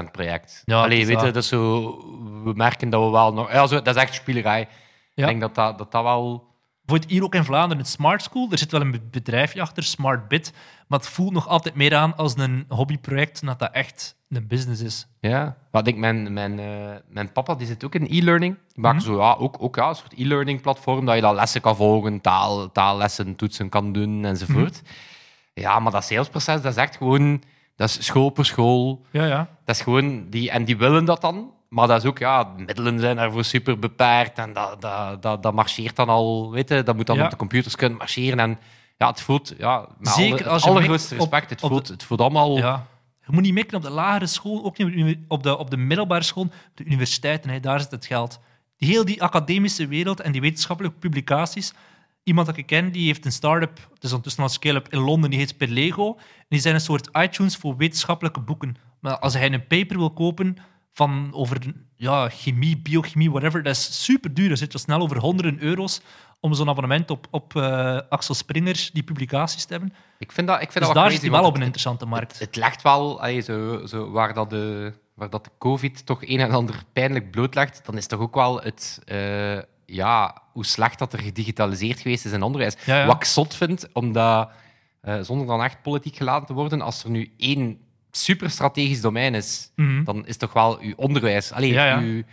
20% 0.07 0.11
project. 0.11 0.61
Ja, 0.65 0.81
Allee, 0.83 1.05
weet 1.05 1.19
je, 1.19 1.25
dat. 1.25 1.33
dat 1.33 1.43
is 1.43 1.49
zo, 1.49 1.81
we 2.43 2.51
merken 2.55 2.89
dat 2.89 3.03
we 3.03 3.09
wel 3.09 3.33
nog... 3.33 3.51
Ja, 3.51 3.67
zo, 3.67 3.81
dat 3.81 3.95
is 3.95 4.01
echt 4.01 4.13
spielerij. 4.13 4.59
Ja. 5.13 5.23
Ik 5.23 5.25
denk 5.29 5.41
dat 5.41 5.55
dat, 5.55 5.77
dat, 5.77 5.91
dat 5.91 6.03
wel 6.03 6.47
bijvoorbeeld 6.85 7.11
hier 7.11 7.23
ook 7.23 7.35
in 7.35 7.43
Vlaanderen, 7.43 7.83
een 7.83 7.89
Smart 7.89 8.21
School. 8.23 8.47
Er 8.51 8.57
zit 8.57 8.71
wel 8.71 8.81
een 8.81 9.01
bedrijfje 9.11 9.61
achter, 9.61 9.83
Smart 9.83 10.27
Bit. 10.27 10.53
Maar 10.87 10.99
het 10.99 11.07
voelt 11.07 11.31
nog 11.33 11.47
altijd 11.47 11.75
meer 11.75 11.95
aan 11.95 12.15
als 12.15 12.37
een 12.37 12.65
hobbyproject, 12.67 13.39
dan 13.39 13.49
dat 13.49 13.59
dat 13.59 13.71
echt 13.71 14.15
een 14.29 14.47
business 14.47 14.81
is. 14.81 15.07
Ja, 15.19 15.57
maar 15.71 15.87
ik 15.87 15.97
mijn, 15.97 16.33
mijn, 16.33 16.59
eh, 16.59 16.95
mijn 17.09 17.31
papa 17.31 17.55
die 17.55 17.67
zit 17.67 17.83
ook 17.85 17.95
in 17.95 18.07
e-learning. 18.09 18.57
Maakt 18.73 18.95
Mhm. 18.95 19.05
zo, 19.05 19.17
ja, 19.19 19.33
ook, 19.33 19.55
ook 19.59 19.75
ja, 19.75 19.89
een 19.89 19.95
soort 19.95 20.13
e-learning 20.17 20.61
platform 20.61 21.05
dat 21.05 21.15
je 21.15 21.21
dan 21.21 21.35
lessen 21.35 21.61
kan 21.61 21.75
volgen, 21.75 22.21
taal, 22.21 22.71
taallessen, 22.71 23.35
toetsen 23.35 23.69
kan 23.69 23.91
doen 23.93 24.25
enzovoort. 24.25 24.81
Mhm. 24.83 24.91
Ja, 25.53 25.79
maar 25.79 25.91
dat 25.91 26.03
salesproces, 26.03 26.61
dat 26.61 26.71
is 26.71 26.77
echt 26.81 26.97
gewoon, 26.97 27.43
dat 27.75 27.89
is 27.89 28.05
school 28.05 28.29
per 28.29 28.45
school. 28.45 29.05
Ja, 29.11 29.25
ja. 29.25 29.47
Dat 29.65 29.75
is 29.75 29.81
gewoon, 29.81 30.29
die, 30.29 30.49
en 30.51 30.65
die 30.65 30.77
willen 30.77 31.05
dat 31.05 31.21
dan. 31.21 31.51
Maar 31.75 31.87
dat 31.87 32.03
is 32.03 32.09
ook, 32.09 32.17
ja, 32.19 32.43
de 32.43 32.63
middelen 32.65 32.99
zijn 32.99 33.15
daarvoor 33.15 33.43
super 33.43 33.79
beperkt. 33.79 34.37
En 34.37 34.53
dat, 34.53 34.81
dat, 34.81 35.21
dat, 35.21 35.43
dat 35.43 35.53
marcheert 35.53 35.95
dan 35.95 36.09
al, 36.09 36.51
weet 36.51 36.69
je, 36.69 36.83
dat 36.83 36.95
moet 36.95 37.07
dan 37.07 37.15
Ja. 37.17 37.23
op 37.23 37.29
de 37.29 37.35
computers 37.35 37.75
kunnen 37.75 37.97
marcheren. 37.97 38.39
En 38.39 38.59
ja, 38.97 39.07
het 39.07 39.21
voelt, 39.21 39.53
ja, 39.57 39.87
met 39.99 40.07
Zeker 40.07 40.39
alle, 40.43 40.49
als 40.49 40.63
je 40.63 40.69
allergrootste 40.69 41.13
op- 41.13 41.19
respect, 41.19 41.49
het, 41.49 41.59
voelt, 41.59 41.87
de- 41.87 41.93
het 41.93 42.03
voelt 42.03 42.21
allemaal... 42.21 42.57
ja. 42.57 42.87
Je 43.25 43.31
moet 43.33 43.41
niet 43.41 43.53
mikken 43.53 43.77
op 43.77 43.83
de 43.83 43.89
lagere 43.89 44.27
school, 44.27 44.63
ook 44.65 44.77
niet 44.77 45.17
op 45.27 45.43
de, 45.43 45.57
op 45.57 45.69
de 45.69 45.77
middelbare 45.77 46.23
school, 46.23 46.47
de 46.73 46.83
universiteiten. 46.83 47.49
Hè, 47.49 47.59
daar 47.59 47.79
zit 47.79 47.91
het 47.91 48.05
geld. 48.05 48.39
Heel 48.77 49.05
die 49.05 49.23
academische 49.23 49.87
wereld 49.87 50.19
en 50.19 50.31
die 50.31 50.41
wetenschappelijke 50.41 50.97
publicaties. 50.97 51.73
Iemand 52.23 52.47
dat 52.47 52.57
ik 52.57 52.65
ken, 52.65 52.91
die 52.91 53.05
heeft 53.05 53.25
een 53.25 53.31
start-up, 53.31 53.77
het 53.93 54.03
is 54.03 54.09
ondertussen 54.09 54.43
al 54.43 54.49
scale-up 54.49 54.87
in 54.93 54.99
Londen, 54.99 55.29
die 55.29 55.39
heet 55.39 55.57
Perlego. 55.57 56.15
En 56.17 56.45
die 56.49 56.59
zijn 56.59 56.75
een 56.75 56.81
soort 56.81 57.09
iTunes 57.17 57.55
voor 57.55 57.77
wetenschappelijke 57.77 58.39
boeken. 58.39 58.75
Maar 58.99 59.19
als 59.19 59.33
hij 59.33 59.53
een 59.53 59.67
paper 59.67 59.97
wil 59.97 60.11
kopen 60.13 60.57
van 60.95 61.29
over 61.33 61.57
ja, 61.95 62.29
chemie, 62.29 62.77
biochemie, 62.77 63.31
whatever, 63.31 63.63
dat 63.63 63.75
is 63.75 64.03
super 64.03 64.33
duur. 64.33 64.49
Dat 64.49 64.57
zit 64.57 64.73
al 64.73 64.79
snel 64.79 65.01
over 65.01 65.17
honderden 65.17 65.61
euro's 65.61 66.01
om 66.39 66.53
zo'n 66.53 66.69
abonnement 66.69 67.09
op, 67.11 67.27
op 67.31 67.55
eh, 67.55 67.99
Axel 68.09 68.33
Springer, 68.33 68.89
die 68.93 69.03
publicaties 69.03 69.65
te 69.65 69.73
hebben. 69.73 69.93
Ik 70.17 70.31
vind 70.31 70.47
dat, 70.47 70.61
ik 70.61 70.71
vind 70.71 70.85
Dus 70.85 70.93
dat 70.93 70.93
daar 70.93 71.11
zit 71.11 71.19
crazy, 71.19 71.31
hij 71.33 71.41
wel 71.41 71.49
op 71.49 71.55
een 71.55 71.61
interessante 71.61 72.05
markt. 72.05 72.31
Het, 72.31 72.41
het 72.41 72.55
legt 72.55 72.81
wel, 72.81 73.21
allee, 73.21 73.41
zo, 73.41 73.85
zo, 73.85 74.11
waar, 74.11 74.33
dat 74.33 74.49
de, 74.49 74.93
waar 75.13 75.29
dat 75.29 75.43
de 75.43 75.51
COVID 75.59 76.05
toch 76.05 76.27
een 76.27 76.39
en 76.39 76.51
ander 76.51 76.83
pijnlijk 76.93 77.31
blootlegt, 77.31 77.81
dan 77.85 77.97
is 77.97 78.07
toch 78.07 78.19
ook 78.19 78.35
wel 78.35 78.61
het, 78.61 79.01
eh, 79.05 79.59
ja, 79.85 80.41
hoe 80.51 80.65
slecht 80.65 80.99
dat 80.99 81.13
er 81.13 81.19
gedigitaliseerd 81.19 81.99
geweest 81.99 82.25
is 82.25 82.31
in 82.31 82.43
onderwijs. 82.43 82.75
Ja, 82.85 82.99
ja. 82.99 83.05
Wat 83.05 83.15
ik 83.15 83.23
zot 83.23 83.55
vind, 83.55 83.87
omdat, 83.93 84.49
eh, 85.01 85.19
zonder 85.21 85.47
dan 85.47 85.63
echt 85.63 85.81
politiek 85.81 86.15
gelaten 86.15 86.47
te 86.47 86.53
worden, 86.53 86.81
als 86.81 87.03
er 87.03 87.09
nu 87.09 87.33
één 87.37 87.79
superstrategisch 88.17 89.01
domein 89.01 89.33
is, 89.35 89.71
Mhm. 89.75 90.03
dan 90.03 90.27
is 90.27 90.37
toch 90.37 90.53
wel 90.53 90.79
uw 90.79 90.93
onderwijs. 90.95 91.51
Allee, 91.51 91.73
Ja, 91.73 91.85
ja. 91.85 91.99
uw- 91.99 92.23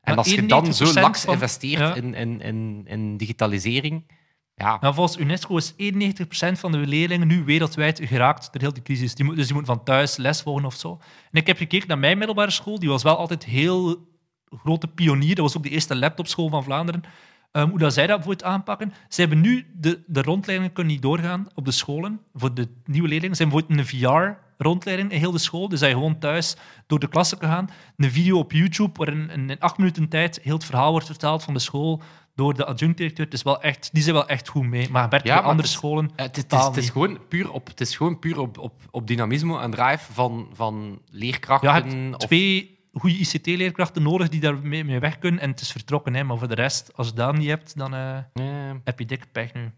en 0.00 0.16
als 0.16 0.30
je 0.30 0.46
dan 0.46 0.74
zo 0.74 0.84
91% 0.84 1.00
laks 1.04 1.20
van- 1.24 1.32
investeert 1.34 1.78
ja. 1.80 1.94
in, 1.94 2.14
in, 2.14 2.40
in, 2.40 2.82
in 2.86 3.16
digitalisering, 3.16 4.04
ja, 4.54 4.78
Nou, 4.80 4.94
volgens 4.94 5.18
UNESCO 5.18 5.56
is 5.56 5.74
91% 5.76 6.58
van 6.58 6.72
de 6.72 6.78
leerlingen 6.78 7.26
nu 7.26 7.44
wereldwijd 7.44 8.00
geraakt 8.04 8.48
door 8.52 8.60
heel 8.62 8.72
die 8.72 8.82
crisis. 8.82 9.14
Die 9.14 9.24
moet, 9.24 9.36
dus 9.36 9.46
die 9.46 9.54
moeten 9.54 9.74
van 9.74 9.84
thuis 9.84 10.16
les 10.16 10.42
volgen 10.42 10.64
of 10.64 10.74
zo. 10.74 10.98
En 11.30 11.40
ik 11.40 11.46
heb 11.46 11.56
gekeken 11.56 11.88
naar 11.88 11.98
mijn 11.98 12.18
middelbare 12.18 12.50
school. 12.50 12.78
Die 12.78 12.88
was 12.88 13.02
wel 13.02 13.16
altijd 13.16 13.44
heel 13.44 14.08
grote 14.62 14.86
pionier. 14.88 15.34
Dat 15.34 15.44
was 15.44 15.56
ook 15.56 15.62
de 15.62 15.68
eerste 15.68 15.96
laptopschool 15.96 16.48
van 16.48 16.64
Vlaanderen. 16.64 17.02
Ehm, 17.52 17.68
hoe 17.68 17.78
dat 17.78 17.92
zij 17.92 18.06
dat 18.06 18.16
bijvoorbeeld 18.16 18.48
aanpakken. 18.52 18.92
Ze 19.08 19.20
hebben 19.20 19.40
nu 19.40 19.66
de, 19.74 20.02
de 20.06 20.22
rondleidingen 20.22 20.72
kunnen 20.74 20.92
niet 20.92 21.02
doorgaan 21.02 21.46
op 21.54 21.64
de 21.64 21.70
scholen 21.70 22.20
voor 22.34 22.54
de 22.54 22.68
nieuwe 22.84 23.08
leerlingen. 23.08 23.36
Ze 23.36 23.42
hebben 23.42 23.60
bijvoorbeeld 23.60 23.90
een 23.90 23.96
VR-rondleiding 24.58 25.10
in 25.12 25.18
heel 25.18 25.32
de 25.32 25.38
school. 25.38 25.68
Dus 25.68 25.80
dat 25.80 25.88
je 25.88 25.94
gewoon 25.94 26.18
thuis 26.18 26.56
door 26.86 26.98
de 26.98 27.08
klasse 27.08 27.36
kan 27.36 27.48
gaan. 27.50 27.68
Een 27.96 28.10
video 28.10 28.38
op 28.38 28.52
YouTube 28.52 28.90
waarin 29.04 29.30
in, 29.30 29.60
acht 29.60 29.78
minuten 29.78 30.08
tijd 30.08 30.40
heel 30.42 30.54
het 30.54 30.64
verhaal 30.64 30.90
wordt 30.90 31.06
verteld 31.06 31.42
van 31.42 31.54
de 31.54 31.60
school 31.60 32.02
door 32.34 32.54
de 32.54 32.64
adjunct-directeur. 32.66 33.26
Is 33.30 33.42
wel 33.42 33.62
echt, 33.62 33.90
die 33.92 34.02
zijn 34.02 34.14
wel 34.14 34.28
echt 34.28 34.48
goed 34.48 34.66
mee. 34.66 34.88
Maar 34.90 35.08
Bert, 35.08 35.24
Ja, 35.26 35.34
maar 35.34 35.44
andere 35.44 35.68
het 35.68 35.76
scholen... 35.76 36.10
Het 36.16 36.36
is, 36.36 36.42
het 36.42 36.52
is, 36.52 36.64
het 36.64 36.76
is 36.76 36.90
gewoon 36.90 37.18
puur 37.28 37.50
op, 37.52 37.66
het 37.66 37.80
is 37.80 37.96
gewoon 37.96 38.18
puur 38.18 38.38
op, 38.40 38.58
op, 38.58 38.82
op 38.90 39.06
dynamisme 39.06 39.60
en 39.60 39.70
drive 39.70 40.12
van, 40.12 40.48
van 40.52 40.98
leerkrachten. 41.10 41.68
Ja, 41.68 41.76
je 41.76 41.82
hebt 41.82 42.14
of- 42.16 42.26
twee 42.26 42.78
goede 42.92 43.16
ICT-leerkrachten 43.18 44.02
nodig 44.02 44.28
die 44.28 44.40
daar 44.40 44.58
mee, 44.58 44.98
weg 45.00 45.18
kunnen. 45.18 45.40
En 45.40 45.50
het 45.50 45.60
is 45.60 45.72
vertrokken. 45.72 46.14
Hè. 46.14 46.24
Maar 46.24 46.38
voor 46.38 46.48
de 46.48 46.54
rest, 46.54 46.90
als 46.96 47.06
je 47.08 47.12
dat 47.14 47.36
niet 47.36 47.48
hebt, 47.48 47.76
dan 47.78 47.94
Eh, 47.94 48.18
heb 48.84 48.98
je 48.98 49.06
dikke 49.06 49.26
pech 49.32 49.52
nu. 49.54 49.70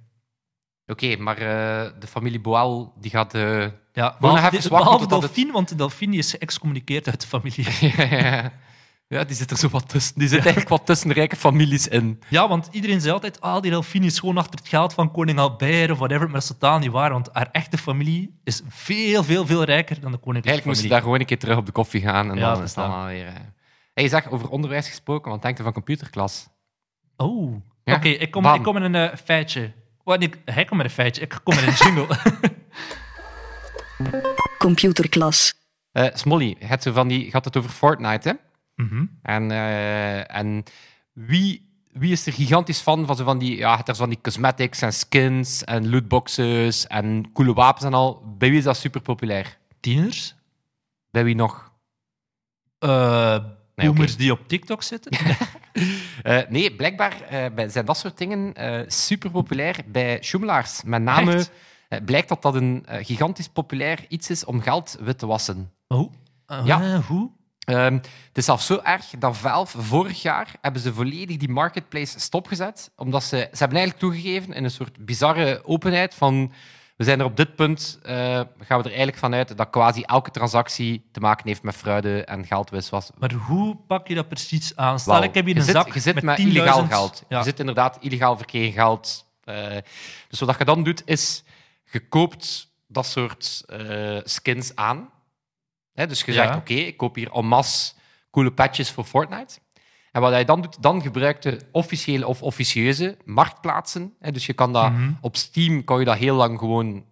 Oké, 0.86 1.16
maar 1.16 1.36
eh, 1.38 1.90
de 2.00 2.06
familie 2.06 2.40
Boal 2.40 2.92
die 3.00 3.10
gaat. 3.10 3.34
eh, 3.34 3.66
Ja, 3.92 4.16
behalve, 4.20 4.56
even 4.56 4.68
behalve 4.70 4.98
totdat 4.98 5.22
het- 5.22 5.34
Delphine, 5.34 5.52
want 5.52 5.68
de 5.68 5.74
Delphine 5.74 6.16
is 6.16 6.30
geëxcommuniceerd 6.30 7.06
uit 7.08 7.20
de 7.20 7.26
familie. 7.26 7.66
ja, 9.08 9.24
die 9.24 9.36
zit 9.36 9.50
er 9.50 9.56
zo 9.56 9.68
wat 9.68 9.88
tussen. 9.88 10.18
Die 10.18 10.28
zit 10.28 10.38
eigenlijk 10.38 10.68
wat 10.68 10.86
tussen 10.86 11.12
rijke 11.12 11.36
families 11.36 11.88
in. 11.88 12.20
ja, 12.28 12.48
want 12.48 12.68
iedereen 12.70 13.00
zei 13.00 13.12
altijd, 13.12 13.40
ah, 13.40 13.60
die 13.62 13.70
Delphine 13.70 14.06
is 14.06 14.18
gewoon 14.18 14.36
achter 14.38 14.58
het 14.58 14.68
geld 14.68 14.94
van 14.94 15.10
koning 15.10 15.38
Albert 15.38 15.90
of 15.90 15.98
whatever. 15.98 16.24
Maar 16.24 16.32
dat 16.40 16.42
is 16.42 16.48
totaal 16.48 16.78
niet 16.78 16.90
waar, 16.90 17.10
want 17.12 17.28
haar 17.32 17.48
echte 17.52 17.78
familie 17.78 18.40
is 18.44 18.62
veel, 18.68 19.24
veel, 19.24 19.46
veel 19.46 19.64
rijker 19.64 20.00
dan 20.00 20.12
de 20.12 20.18
koninklijke 20.18 20.48
Eigenlijk 20.48 20.64
moest 20.66 20.82
je 20.82 20.88
daar 20.88 21.02
gewoon 21.02 21.20
een 21.20 21.26
keer 21.26 21.38
terug 21.38 21.56
op 21.56 21.66
de 21.66 21.72
koffie 21.72 22.00
gaan 22.00 22.30
en 22.30 22.36
Ja, 22.36 22.52
dan 22.54 22.62
is 22.62 22.68
het 22.68 22.78
allemaal 22.78 23.06
weer. 23.06 23.26
eh. 23.26 23.32
Hey, 23.94 24.08
zeg 24.08 24.30
over 24.30 24.48
onderwijs 24.48 24.88
gesproken, 24.88 25.30
wat 25.30 25.42
denkt 25.42 25.60
u 25.60 25.62
van 25.62 25.72
computerklas? 25.72 26.48
Oh, 27.16 27.54
oké. 27.84 28.08
ik, 28.08 28.30
kom, 28.30 28.42
bam. 28.42 28.54
ik 28.54 28.62
kom 28.62 28.74
met 28.80 28.94
een 28.94 29.18
feitje. 29.18 29.72
Nee, 30.14 30.30
hij 30.44 30.64
komt 30.64 30.76
met 30.76 30.86
een 30.86 30.92
feitje. 30.92 31.22
Ik 31.22 31.40
kom 31.42 31.54
met 31.54 31.66
een 31.66 31.72
jingle. 31.72 32.18
Computerklas. 34.58 35.54
Eh, 35.92 36.14
Smolly, 36.14 36.56
zo 36.80 36.92
van 36.92 37.08
die, 37.08 37.30
had 37.30 37.44
het 37.44 37.56
over 37.56 37.70
Fortnite, 37.70 38.28
hè? 38.28 38.34
Mhm. 38.84 39.04
En, 39.22 39.50
eh, 39.50 40.36
en 40.36 40.62
wie, 41.12 41.70
wie 41.92 42.12
is 42.12 42.26
er 42.26 42.32
gigantisch 42.32 42.80
fan 42.80 43.06
van, 43.06 43.16
zo 43.16 43.24
van 43.24 43.38
die, 43.38 43.56
ja, 43.56 43.78
er 43.78 43.94
zo 43.94 43.94
van 43.94 44.08
die 44.08 44.20
cosmetics 44.22 44.82
en 44.82 44.92
skins 44.92 45.64
en 45.64 45.90
lootboxes 45.90 46.86
en 46.86 47.32
coole 47.32 47.54
wapens 47.54 47.84
en 47.84 47.94
al. 47.94 48.34
Bij 48.38 48.48
wie 48.48 48.58
is 48.58 48.64
dat 48.64 48.76
super 48.76 49.00
populair? 49.00 49.58
Tieners? 49.80 50.34
Bij 51.10 51.24
wie 51.24 51.34
nog? 51.34 51.72
Eh 52.78 53.44
Nee, 53.76 54.16
die 54.16 54.32
op 54.32 54.48
TikTok 54.48 54.82
zitten? 54.82 55.12
Eh, 56.22 56.38
nee, 56.48 56.74
blijkbaar 56.74 57.20
eh, 57.22 57.68
zijn 57.68 57.84
dat 57.84 57.96
soort 57.96 58.18
dingen 58.18 58.54
eh, 58.54 58.80
super 58.86 59.30
populair 59.30 59.76
bij 59.86 60.18
schoemelaars. 60.20 60.82
Met 60.84 61.02
name 61.02 61.46
blijkt 62.04 62.28
dat 62.28 62.42
dat 62.42 62.54
een 62.54 62.86
gigantisch 62.88 63.48
populair 63.48 64.04
iets 64.08 64.30
is 64.30 64.44
om 64.44 64.60
geld 64.60 64.96
wit 65.00 65.18
te 65.18 65.26
wassen. 65.26 65.72
Hoe? 65.86 66.10
Uh, 66.46 66.60
Ja. 66.64 67.00
Hoe? 67.00 67.30
Het 67.64 68.08
is 68.32 68.44
zelfs 68.44 68.66
zo 68.66 68.80
erg 68.82 69.10
dat 69.18 69.36
Valve 69.36 69.82
vorig 69.82 70.22
jaar 70.22 70.54
hebben 70.60 70.80
ze 70.80 70.94
volledig 70.94 71.36
die 71.36 71.48
marketplace 71.48 72.20
stopgezet. 72.20 72.90
Omdat 72.96 73.22
ze, 73.22 73.36
ze 73.36 73.58
hebben 73.58 73.78
eigenlijk 73.78 73.98
toegegeven 73.98 74.52
in 74.54 74.64
een 74.64 74.70
soort 74.70 75.04
bizarre 75.04 75.60
openheid 75.64 76.14
van 76.14 76.52
we 76.96 77.04
zijn 77.04 77.18
er 77.20 77.24
op 77.26 77.36
dit 77.36 77.54
punt, 77.54 77.98
eh, 78.02 78.14
gaan 78.14 78.46
we 78.58 78.74
er 78.74 78.84
eigenlijk 78.86 79.16
vanuit 79.18 79.56
dat 79.56 79.70
quasi 79.70 80.02
elke 80.02 80.30
transactie 80.30 81.08
te 81.12 81.20
maken 81.20 81.46
heeft 81.48 81.62
met 81.62 81.74
fraude 81.76 82.24
en 82.24 82.46
geldwiswas. 82.46 83.10
Maar 83.18 83.32
hoe 83.32 83.76
pak 83.76 84.08
je 84.08 84.14
dat 84.14 84.28
precies 84.28 84.76
aan? 84.76 85.00
Stel, 85.00 85.22
ik 85.22 85.34
heb 85.34 85.44
hier 85.44 85.54
je 85.54 85.60
een 85.60 85.66
zit, 85.66 85.74
zak 85.74 85.94
je 85.94 86.00
zit 86.00 86.22
met, 86.22 86.38
10.000 86.38 86.48
illegaal 86.48 86.86
geld. 86.86 87.22
Ja. 87.28 87.38
Je 87.38 87.44
zit 87.44 87.60
inderdaad 87.60 87.98
illegaal 88.00 88.36
verkregen 88.36 88.72
geld. 88.72 89.24
Eh, 89.44 89.76
dus 90.28 90.40
wat 90.40 90.58
je 90.58 90.64
dan 90.64 90.82
doet, 90.84 91.02
is 91.04 91.42
je 91.90 92.08
koopt 92.08 92.70
dat 92.86 93.06
soort 93.06 93.62
eh, 93.66 94.18
skins 94.24 94.74
aan. 94.74 95.10
Hè, 95.92 96.06
dus 96.06 96.20
je 96.22 96.32
Ja. 96.32 96.44
zegt, 96.44 96.56
oké, 96.56 96.74
ik 96.74 96.96
koop 96.96 97.14
hier 97.14 97.32
en 97.32 97.46
masse 97.46 97.92
coole 98.30 98.52
patches 98.52 98.90
voor 98.90 99.04
Fortnite. 99.04 99.58
En 100.16 100.22
wat 100.22 100.30
hij 100.30 100.44
dan 100.44 100.60
doet, 100.60 100.82
dan 100.82 101.02
gebruikt 101.02 101.42
je 101.44 101.58
officiële 101.72 102.26
of 102.26 102.42
officieuze 102.42 103.16
marktplaatsen. 103.24 104.14
Dus 104.30 104.46
je 104.46 104.52
kan 104.52 104.72
dat 104.72 104.92
Mhm. 104.92 105.10
op 105.20 105.36
Steam 105.36 105.84
kan 105.84 105.98
je 105.98 106.04
dat 106.04 106.16
heel 106.16 106.36
lang 106.36 106.58
gewoon 106.58 107.04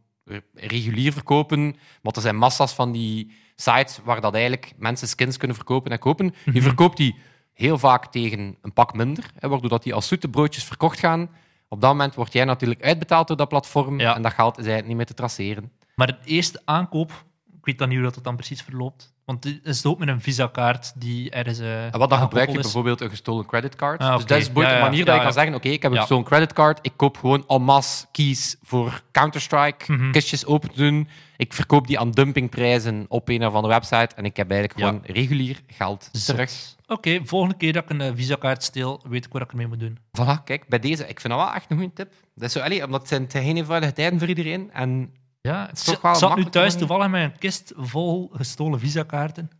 regulier 0.55 1.13
verkopen. 1.13 1.77
Want 2.03 2.17
er 2.17 2.23
zijn 2.23 2.37
massa's 2.37 2.73
van 2.73 2.93
die 2.93 3.33
sites 3.57 4.01
waar 4.05 4.21
dat 4.21 4.35
eigenlijk 4.35 4.73
mensen 4.77 5.09
skins 5.09 5.37
kunnen 5.37 5.57
verkopen 5.57 5.91
en 5.93 5.99
kopen. 5.99 6.27
Je 6.45 6.51
Mhm. 6.51 6.61
verkoopt 6.63 6.97
die 6.97 7.17
heel 7.53 7.79
vaak 7.79 8.07
tegen 8.07 8.57
een 8.63 8.73
pak 8.73 8.95
minder, 8.95 9.31
hè, 9.39 9.49
waardoor 9.49 9.71
dat 9.71 9.83
die 9.83 9.95
als 9.95 10.09
zoete 10.09 10.29
broodjes 10.29 10.65
verkocht 10.65 10.99
gaan. 10.99 11.29
Op 11.69 11.81
dat 11.81 11.91
moment 11.91 12.15
word 12.15 12.33
jij 12.33 12.45
natuurlijk 12.45 12.83
uitbetaald 12.83 13.29
door 13.29 13.37
dat 13.37 13.49
platform 13.49 14.01
Ja. 14.01 14.15
en 14.15 14.23
dat 14.23 14.33
geld 14.33 14.53
is 14.59 14.65
eigenlijk 14.67 14.87
niet 14.89 14.97
meer 14.97 15.07
te 15.07 15.15
traceren. 15.15 15.73
Maar 15.95 16.07
de 16.07 16.17
eerste 16.25 16.61
aankoop, 16.65 17.25
ik 17.65 17.71
weet 17.71 17.79
dan 17.79 17.89
niet 17.89 17.99
hoe 17.99 18.11
dat 18.13 18.25
dan 18.25 18.37
precies 18.37 18.63
verloopt. 18.63 19.13
Want 19.25 19.45
het 19.45 19.61
is 19.63 19.85
ook 19.87 19.99
met 19.99 20.09
een 20.09 20.21
visa-kaart 20.21 20.93
die 21.01 21.31
er 21.31 21.47
is. 21.47 21.59
eh, 21.59 21.85
En 21.85 21.99
wat 21.99 22.11
dan 22.11 22.19
gebruik 22.19 22.51
je 22.51 22.57
is. 22.57 22.63
bijvoorbeeld 22.63 23.01
een 23.01 23.11
gestolen 23.11 23.47
creditcard. 23.47 24.01
Ah, 24.01 24.15
Dus 24.17 24.25
dat 24.27 24.39
is 24.39 24.47
Ja, 24.55 24.75
een 24.75 24.81
manier 24.81 24.99
ja, 24.99 25.05
dat 25.05 25.15
je 25.15 25.21
kan 25.23 25.33
zeggen, 25.33 25.55
oké, 25.55 25.69
ik 25.69 25.83
heb 25.83 25.93
een 25.93 25.99
gestolen 25.99 26.25
creditcard, 26.25 26.79
ik 26.83 26.93
koop 26.97 27.17
gewoon 27.17 27.45
en 27.49 27.63
masse 27.63 28.07
keys 28.13 28.57
voor 28.63 29.03
Counter-Strike, 29.13 29.93
Mhm. 29.93 30.11
kistjes 30.11 30.47
open 30.47 30.71
doen, 30.75 31.09
ik 31.37 31.53
verkoop 31.53 31.87
die 31.87 31.99
aan 31.99 32.11
dumpingprijzen 32.11 33.05
op 33.09 33.29
een 33.29 33.47
of 33.47 33.55
andere 33.55 33.73
website 33.75 34.15
en 34.15 34.25
ik 34.25 34.37
heb 34.37 34.51
eigenlijk 34.51 34.81
gewoon 34.81 35.03
regulier 35.07 35.61
geld 35.67 36.27
terug. 36.27 36.53
Oké, 36.87 37.21
volgende 37.25 37.57
keer 37.57 37.73
dat 37.73 37.83
ik 37.83 37.91
een 37.91 38.01
eh, 38.01 38.13
visa-kaart 38.15 38.63
steel, 38.63 39.03
weet 39.09 39.25
ik 39.25 39.33
wat 39.33 39.43
ik 39.43 39.51
ermee 39.51 39.67
moet 39.67 39.81
doen. 39.81 39.99
Voilà, 40.21 40.45
kijk, 40.45 40.69
bij 40.69 40.79
deze, 40.79 41.07
ik 41.09 41.21
vind 41.21 41.33
dat 41.33 41.43
wel 41.43 41.55
echt 41.55 41.71
een 41.71 41.77
goede 41.77 41.93
tip. 41.93 42.13
Dat 42.35 42.45
is 42.45 42.53
zo, 42.53 42.61
allee, 42.61 42.85
omdat 42.85 43.01
het 43.01 43.09
zijn 43.31 43.45
geen 43.45 43.57
eenvoudige 43.57 43.93
tijden 43.93 44.19
voor 44.19 44.29
iedereen. 44.29 44.71
En 44.73 45.13
Ja, 45.49 45.71
toch 45.85 46.01
wel 46.01 46.15
zat 46.15 46.37
nu 46.37 46.45
thuis 46.45 46.75
toevallig 46.77 47.09
met 47.09 47.23
een 47.23 47.39
kist 47.39 47.73
vol 47.77 48.31
gestolen 48.33 48.81
visa-kaarten. 48.81 49.51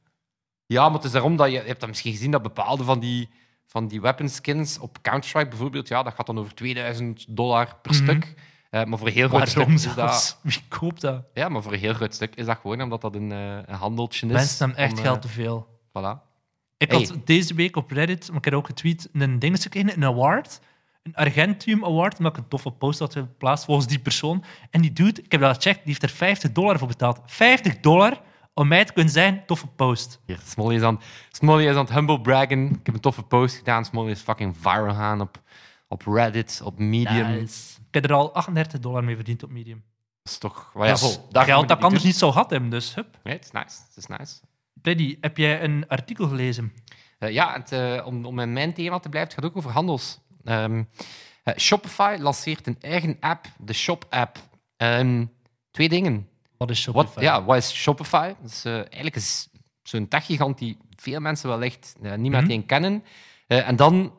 ja, 0.67 0.85
maar 0.85 0.95
het 0.97 1.05
is 1.05 1.11
daarom 1.13 1.37
dat 1.37 1.47
je, 1.47 1.53
je 1.53 1.63
hebt 1.67 1.81
dat 1.81 1.89
misschien 1.89 2.13
gezien 2.13 2.31
dat 2.31 2.43
bepaalde 2.43 2.85
van 2.85 3.01
die 3.01 3.29
van 3.67 3.89
die 3.89 4.01
weapon 4.01 4.29
skins 4.29 4.79
op 4.79 4.99
Counter-Strike 5.03 5.49
bijvoorbeeld, 5.49 5.89
ja, 5.89 6.03
dat 6.03 6.15
gaat 6.15 6.27
dan 6.27 6.39
over 6.39 6.55
2000 6.55 7.25
dollar 7.29 7.77
per 7.83 7.93
Mhm. 7.95 8.03
stuk. 8.03 8.35
Eh, 8.71 8.85
maar 8.85 8.99
voor 8.99 9.07
een 9.07 9.13
heel 9.13 9.29
groot 9.29 9.49
stuk 9.49 9.67
is 9.69 9.95
dat... 9.95 10.39
Wie 10.43 10.63
koopt 10.69 11.01
dat? 11.01 11.25
Ja, 11.35 11.49
maar 11.49 11.63
voor 11.63 11.73
een 11.73 11.79
heel 11.79 11.95
groot 11.95 12.15
stuk 12.15 12.35
is 12.35 12.47
dat 12.47 12.59
gewoon 12.61 12.83
omdat 12.83 13.01
dat 13.01 13.15
een, 13.15 13.33
eh, 13.33 13.57
een 13.67 13.75
handeltje 13.75 14.27
is. 14.27 14.33
Mensen 14.33 14.67
hebben 14.67 14.85
echt 14.85 14.93
om, 14.93 14.99
eh, 14.99 15.05
geld 15.05 15.23
te 15.23 15.29
veel. 15.29 15.67
Voilà. 15.89 16.33
Ik 16.77 16.91
Hey. 16.91 16.99
had 17.01 17.17
deze 17.27 17.55
week 17.55 17.77
op 17.77 17.91
Reddit, 17.91 18.29
maar 18.29 18.37
ik 18.39 18.45
heb 18.45 18.55
ook 18.55 18.67
getweet, 18.67 19.09
een 19.13 19.39
ding 19.39 19.63
gekregen, 19.63 19.93
een 19.97 20.05
award. 20.05 20.61
Een 21.05 21.15
Argentium 21.15 21.85
Award, 21.85 22.19
omdat 22.19 22.37
ik 22.37 22.43
een 22.43 22.49
toffe 22.49 22.71
post 22.71 22.99
had 22.99 23.13
geplaatst 23.13 23.65
volgens 23.65 23.87
die 23.87 23.99
persoon. 23.99 24.45
En 24.71 24.81
die 24.81 24.93
dude, 24.93 25.23
ik 25.23 25.33
heb 25.33 25.41
dat 25.41 25.55
gecheckt, 25.55 25.79
die 25.79 25.87
heeft 25.87 26.03
er 26.03 26.09
50 26.09 26.53
dollar 26.53 26.79
voor 26.79 26.89
betaald. 26.89 27.21
50 27.27 27.81
dollar 27.81 28.21
om 28.55 28.69
mij 28.69 28.85
te 28.85 28.93
kunnen 28.93 29.13
zijn, 29.13 29.43
toffe 29.47 29.67
post. 29.67 30.21
Hier, 30.27 30.39
Smolly 30.45 30.75
is, 30.75 30.83
aan, 30.83 31.01
Smolly 31.31 31.67
is 31.67 31.75
aan 31.75 31.85
het 31.85 31.95
humble 31.95 32.21
braggen. 32.21 32.71
Ik 32.71 32.87
heb 32.87 32.95
een 32.95 33.01
toffe 33.01 33.23
post 33.23 33.57
gedaan. 33.57 33.85
Smolly 33.85 34.11
is 34.11 34.21
fucking 34.21 34.57
viral 34.61 34.95
gaan 34.95 35.21
op, 35.21 35.41
op 35.89 36.03
Reddit, 36.07 36.61
op 36.65 36.79
Medium. 36.79 37.27
Nice. 37.31 37.79
Ik 37.89 37.95
heb 37.95 38.05
er 38.05 38.13
al 38.13 38.35
38 38.35 38.81
dollar 38.81 39.05
mee 39.05 39.15
verdiend 39.15 39.43
op 39.43 39.51
Medium. 39.51 39.83
Dat 40.23 40.33
is 40.33 40.39
toch... 40.39 40.71
Maar 40.75 40.87
ja, 40.87 40.93
Dat 40.93 41.03
is 41.03 41.15
vol, 41.15 41.27
daar 41.31 41.45
geld 41.45 41.69
dat 41.69 41.79
ik 41.79 41.85
anders 41.85 42.05
niet 42.05 42.17
zou 42.17 42.33
gehad 42.33 42.51
hebben, 42.51 42.71
dus 42.71 42.95
hup. 42.95 43.19
Nee, 43.23 43.35
het 43.35 43.45
is 43.45 43.51
nice. 43.51 43.77
Het 43.89 43.97
is 43.97 44.07
nice. 44.07 44.35
Freddy, 44.83 45.19
heb 45.21 45.37
jij 45.37 45.63
een 45.63 45.89
artikel 45.89 46.29
gelezen? 46.29 46.73
Eh, 47.19 47.33
ja, 47.33 47.53
het, 47.53 47.73
eh, 47.73 48.07
om, 48.07 48.25
om 48.25 48.39
in 48.39 48.53
mijn 48.53 48.75
thema 48.75 48.99
te 48.99 49.09
blijven, 49.09 49.35
het 49.35 49.41
gaat 49.43 49.51
ook 49.51 49.57
over 49.57 49.71
handels. 49.71 50.21
Ehm, 50.45 50.83
eh, 51.43 51.57
Shopify 51.57 52.17
lanceert 52.21 52.67
een 52.67 52.77
eigen 52.81 53.17
app, 53.21 53.47
de 53.59 53.73
Shop-app. 53.73 54.39
Ehm, 54.77 55.25
twee 55.71 55.89
dingen. 55.89 56.29
Wat 56.57 56.71
is 56.71 56.83
Shopify? 56.83 57.21
Ja, 57.21 57.45
wat 57.45 57.57
is 57.57 57.75
Shopify? 57.75 58.33
Dat 58.43 58.51
is 58.51 58.65
eh, 58.65 58.75
eigenlijk 58.75 59.17
zo'n 59.83 60.09
techgigant 60.09 60.59
die 60.59 60.79
veel 60.97 61.21
mensen 61.21 61.49
wellicht 61.49 61.95
eh, 62.03 62.15
niet 62.15 62.33
Mhm. 62.33 62.41
meteen 62.43 62.67
kennen. 62.67 63.05
En 63.47 63.77
dan 63.77 64.13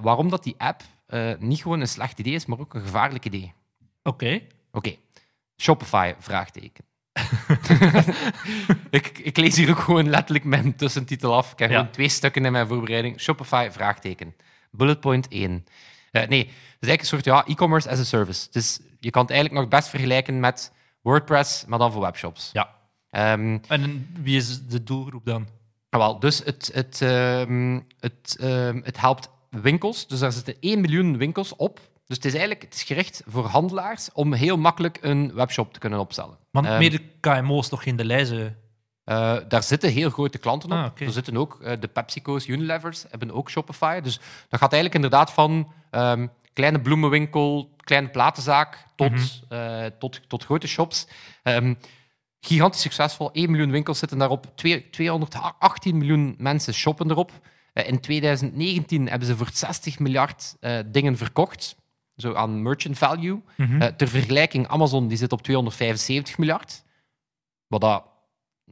waarom 0.00 0.28
dat 0.28 0.42
die 0.42 0.54
app 0.58 0.82
niet 1.38 1.62
gewoon 1.62 1.80
een 1.80 1.88
slecht 1.88 2.18
idee 2.18 2.32
is, 2.34 2.46
maar 2.46 2.58
ook 2.58 2.74
een 2.74 2.80
gevaarlijk 2.80 3.24
idee. 3.24 3.52
Oké. 4.02 4.40
Oké, 4.72 4.94
Shopify, 5.56 6.14
vraagteken. 6.18 6.84
ik, 8.90 9.18
ik 9.18 9.36
lees 9.36 9.56
hier 9.56 9.70
ook 9.70 9.78
gewoon 9.78 10.08
letterlijk 10.10 10.44
mijn 10.44 10.76
tussentitel 10.76 11.34
af. 11.36 11.52
Ik 11.52 11.58
heb 11.58 11.70
Ja. 11.70 11.76
gewoon 11.76 11.92
twee 11.92 12.08
stukken 12.08 12.44
in 12.44 12.52
mijn 12.52 12.66
voorbereiding. 12.66 13.20
Shopify, 13.20 13.68
vraagteken. 13.70 14.34
Bullet 14.70 15.00
point 15.00 15.28
1. 15.28 15.66
Eh, 16.10 16.28
nee, 16.28 16.38
het 16.40 16.48
is 16.80 16.88
eigenlijk 16.88 17.00
een 17.00 17.06
soort 17.06 17.24
ja, 17.24 17.44
e-commerce 17.46 17.90
as 17.90 17.98
a 17.98 18.04
service. 18.04 18.48
Dus 18.50 18.78
je 19.00 19.10
kan 19.10 19.22
het 19.22 19.30
eigenlijk 19.30 19.60
nog 19.60 19.70
best 19.70 19.88
vergelijken 19.88 20.40
met 20.40 20.72
WordPress, 21.02 21.64
maar 21.66 21.78
dan 21.78 21.92
voor 21.92 22.00
webshops. 22.02 22.50
Ja. 22.52 22.74
Ehm, 23.10 23.58
En 23.68 24.08
wie 24.22 24.36
is 24.36 24.66
de 24.66 24.82
doelgroep 24.82 25.24
dan? 25.24 25.46
Ah, 25.90 26.00
Wel, 26.00 26.18
dus 26.18 26.42
het, 26.44 26.70
het, 26.72 27.02
ehm, 27.02 27.80
het, 28.00 28.36
ehm, 28.40 28.80
het 28.84 29.00
helpt 29.00 29.28
winkels. 29.50 30.06
Dus 30.06 30.18
daar 30.18 30.32
zitten 30.32 30.54
1 30.60 30.80
miljoen 30.80 31.16
winkels 31.16 31.56
op. 31.56 31.80
Dus 32.06 32.16
het 32.16 32.24
is 32.24 32.32
eigenlijk 32.32 32.62
het 32.62 32.74
is 32.74 32.82
gericht 32.82 33.22
voor 33.26 33.44
handelaars 33.46 34.12
om 34.12 34.32
heel 34.32 34.56
makkelijk 34.56 34.98
een 35.00 35.34
webshop 35.34 35.72
te 35.72 35.78
kunnen 35.78 35.98
opstellen. 35.98 36.36
Want 36.50 36.66
Ehm, 36.66 36.78
meer 36.78 36.90
de 36.90 37.02
KMO's 37.20 37.68
toch 37.68 37.82
geen 37.82 37.96
de 37.96 38.04
lijzen. 38.04 38.56
Eh, 39.08 39.36
daar 39.48 39.62
zitten 39.62 39.90
heel 39.90 40.10
grote 40.10 40.38
klanten 40.38 40.70
op. 40.70 40.76
Ah. 41.00 41.06
Er 41.06 41.12
zitten 41.12 41.36
ook 41.36 41.60
eh, 41.62 41.80
de 41.80 41.88
PepsiCo's, 41.88 42.46
Unilevers 42.46 43.04
hebben 43.10 43.30
ook 43.30 43.50
Shopify. 43.50 44.00
Dus 44.00 44.16
dat 44.48 44.60
gaat 44.60 44.72
eigenlijk 44.72 44.94
inderdaad 44.94 45.32
van 45.32 45.72
ehm, 45.90 46.26
kleine 46.52 46.80
bloemenwinkel, 46.80 47.74
kleine 47.76 48.08
platenzaak 48.08 48.84
tot, 48.96 49.10
Mhm. 49.10 49.22
eh, 49.48 49.84
tot, 49.98 50.20
tot 50.28 50.44
grote 50.44 50.66
shops. 50.68 51.06
Ehm, 51.42 51.74
gigantisch 52.40 52.80
succesvol. 52.80 53.30
1 53.32 53.50
miljoen 53.50 53.70
winkels 53.70 53.98
zitten 53.98 54.18
daarop. 54.18 54.46
Twee- 54.54 54.90
218 54.90 55.98
miljoen 55.98 56.34
mensen 56.38 56.74
shoppen 56.74 57.10
erop. 57.10 57.30
In 57.72 58.00
2019 58.00 59.08
hebben 59.08 59.28
ze 59.28 59.36
voor 59.36 59.50
60 59.52 59.98
miljard 59.98 60.56
dingen 60.86 61.16
verkocht. 61.16 61.76
Zo 62.16 62.34
aan 62.34 62.62
merchant 62.62 62.98
value. 62.98 63.42
Mhm. 63.56 63.90
Ter 63.96 64.08
vergelijking, 64.08 64.68
Amazon 64.68 65.08
die 65.08 65.16
zit 65.18 65.32
op 65.32 65.42
275 65.42 66.38
miljard. 66.38 66.84
Wat 67.66 67.80
dat 67.80 68.04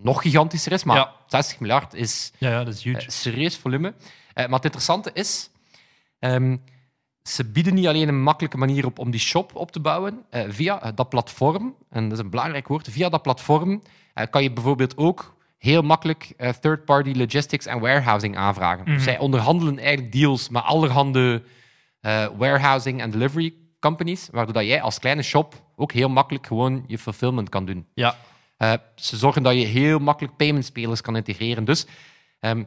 nog 0.03 0.23
gigantischer 0.23 0.73
is, 0.73 0.85
maar 0.85 0.97
Ja. 0.97 1.13
60 1.27 1.61
miljard 1.61 1.95
is 1.95 2.33
ja, 2.39 2.51
ja, 2.51 2.65
dat 2.65 2.75
is 2.75 2.83
huge. 2.83 2.99
eh, 2.99 3.09
serieus 3.09 3.57
volume. 3.57 3.95
Eh, 4.35 4.45
maar 4.45 4.55
het 4.55 4.65
interessante 4.65 5.11
is, 5.13 5.51
ehm, 6.19 6.57
ze 7.23 7.45
bieden 7.45 7.75
niet 7.75 7.87
alleen 7.87 8.09
een 8.09 8.23
makkelijke 8.23 8.57
manier 8.57 8.87
op 8.87 8.99
om 8.99 9.11
die 9.11 9.21
shop 9.21 9.55
op 9.55 9.71
te 9.73 9.81
bouwen. 9.81 10.25
eh, 10.31 10.43
via 10.49 10.93
dat 10.95 11.09
platform, 11.09 11.75
en 11.91 12.09
dat 12.09 12.19
is 12.19 12.25
een 12.25 12.31
belangrijk 12.31 12.69
woord, 12.69 12.89
via 12.91 13.09
dat 13.09 13.23
platform 13.23 13.83
kan 14.31 14.43
je 14.43 14.53
bijvoorbeeld 14.53 14.97
ook 14.97 15.35
heel 15.59 15.83
makkelijk 15.83 16.33
third-party 16.61 17.13
logistics 17.17 17.67
en 17.67 17.81
warehousing 17.81 18.37
aanvragen. 18.37 18.85
Mhm. 18.91 18.99
Zij 19.01 19.19
onderhandelen 19.19 19.79
eigenlijk 19.79 20.13
deals 20.13 20.49
met 20.49 20.63
allerhande 20.63 21.43
eh, 22.01 22.27
warehousing 22.37 23.01
en 23.01 23.11
delivery 23.11 23.55
companies, 23.81 24.29
waardoor 24.33 24.55
dat 24.55 24.65
jij 24.65 24.83
als 24.83 24.99
kleine 24.99 25.23
shop 25.23 25.55
ook 25.77 25.93
heel 25.93 26.09
makkelijk 26.09 26.47
gewoon 26.47 26.85
je 26.87 26.99
fulfillment 26.99 27.49
kan 27.49 27.65
doen. 27.65 27.87
ja. 27.95 28.17
Eh, 28.57 28.73
ze 28.95 29.17
zorgen 29.17 29.43
dat 29.43 29.55
je 29.55 29.67
heel 29.67 29.99
makkelijk 29.99 30.37
payment-spelers 30.37 31.01
kan 31.01 31.17
integreren. 31.17 31.65
Dus 31.65 31.87
ehm, 32.41 32.65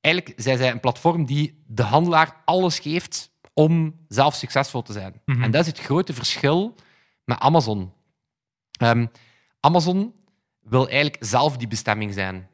eigenlijk 0.00 0.40
zijn 0.40 0.58
zij 0.58 0.70
een 0.70 0.80
platform 0.80 1.24
die 1.24 1.62
de 1.66 1.82
handelaar 1.82 2.42
alles 2.44 2.78
geeft 2.78 3.30
om 3.54 3.94
zelf 4.08 4.34
succesvol 4.34 4.82
te 4.82 4.92
zijn. 4.92 5.20
Mhm. 5.24 5.42
En 5.42 5.50
dat 5.50 5.60
is 5.60 5.66
het 5.66 5.80
grote 5.80 6.12
verschil 6.12 6.74
met 7.24 7.38
Amazon. 7.38 7.92
Ehm, 8.78 9.06
Amazon 9.60 10.14
wil 10.60 10.88
eigenlijk 10.88 11.24
zelf 11.24 11.56
die 11.56 11.68
bestemming 11.68 12.14
zijn. 12.14 12.48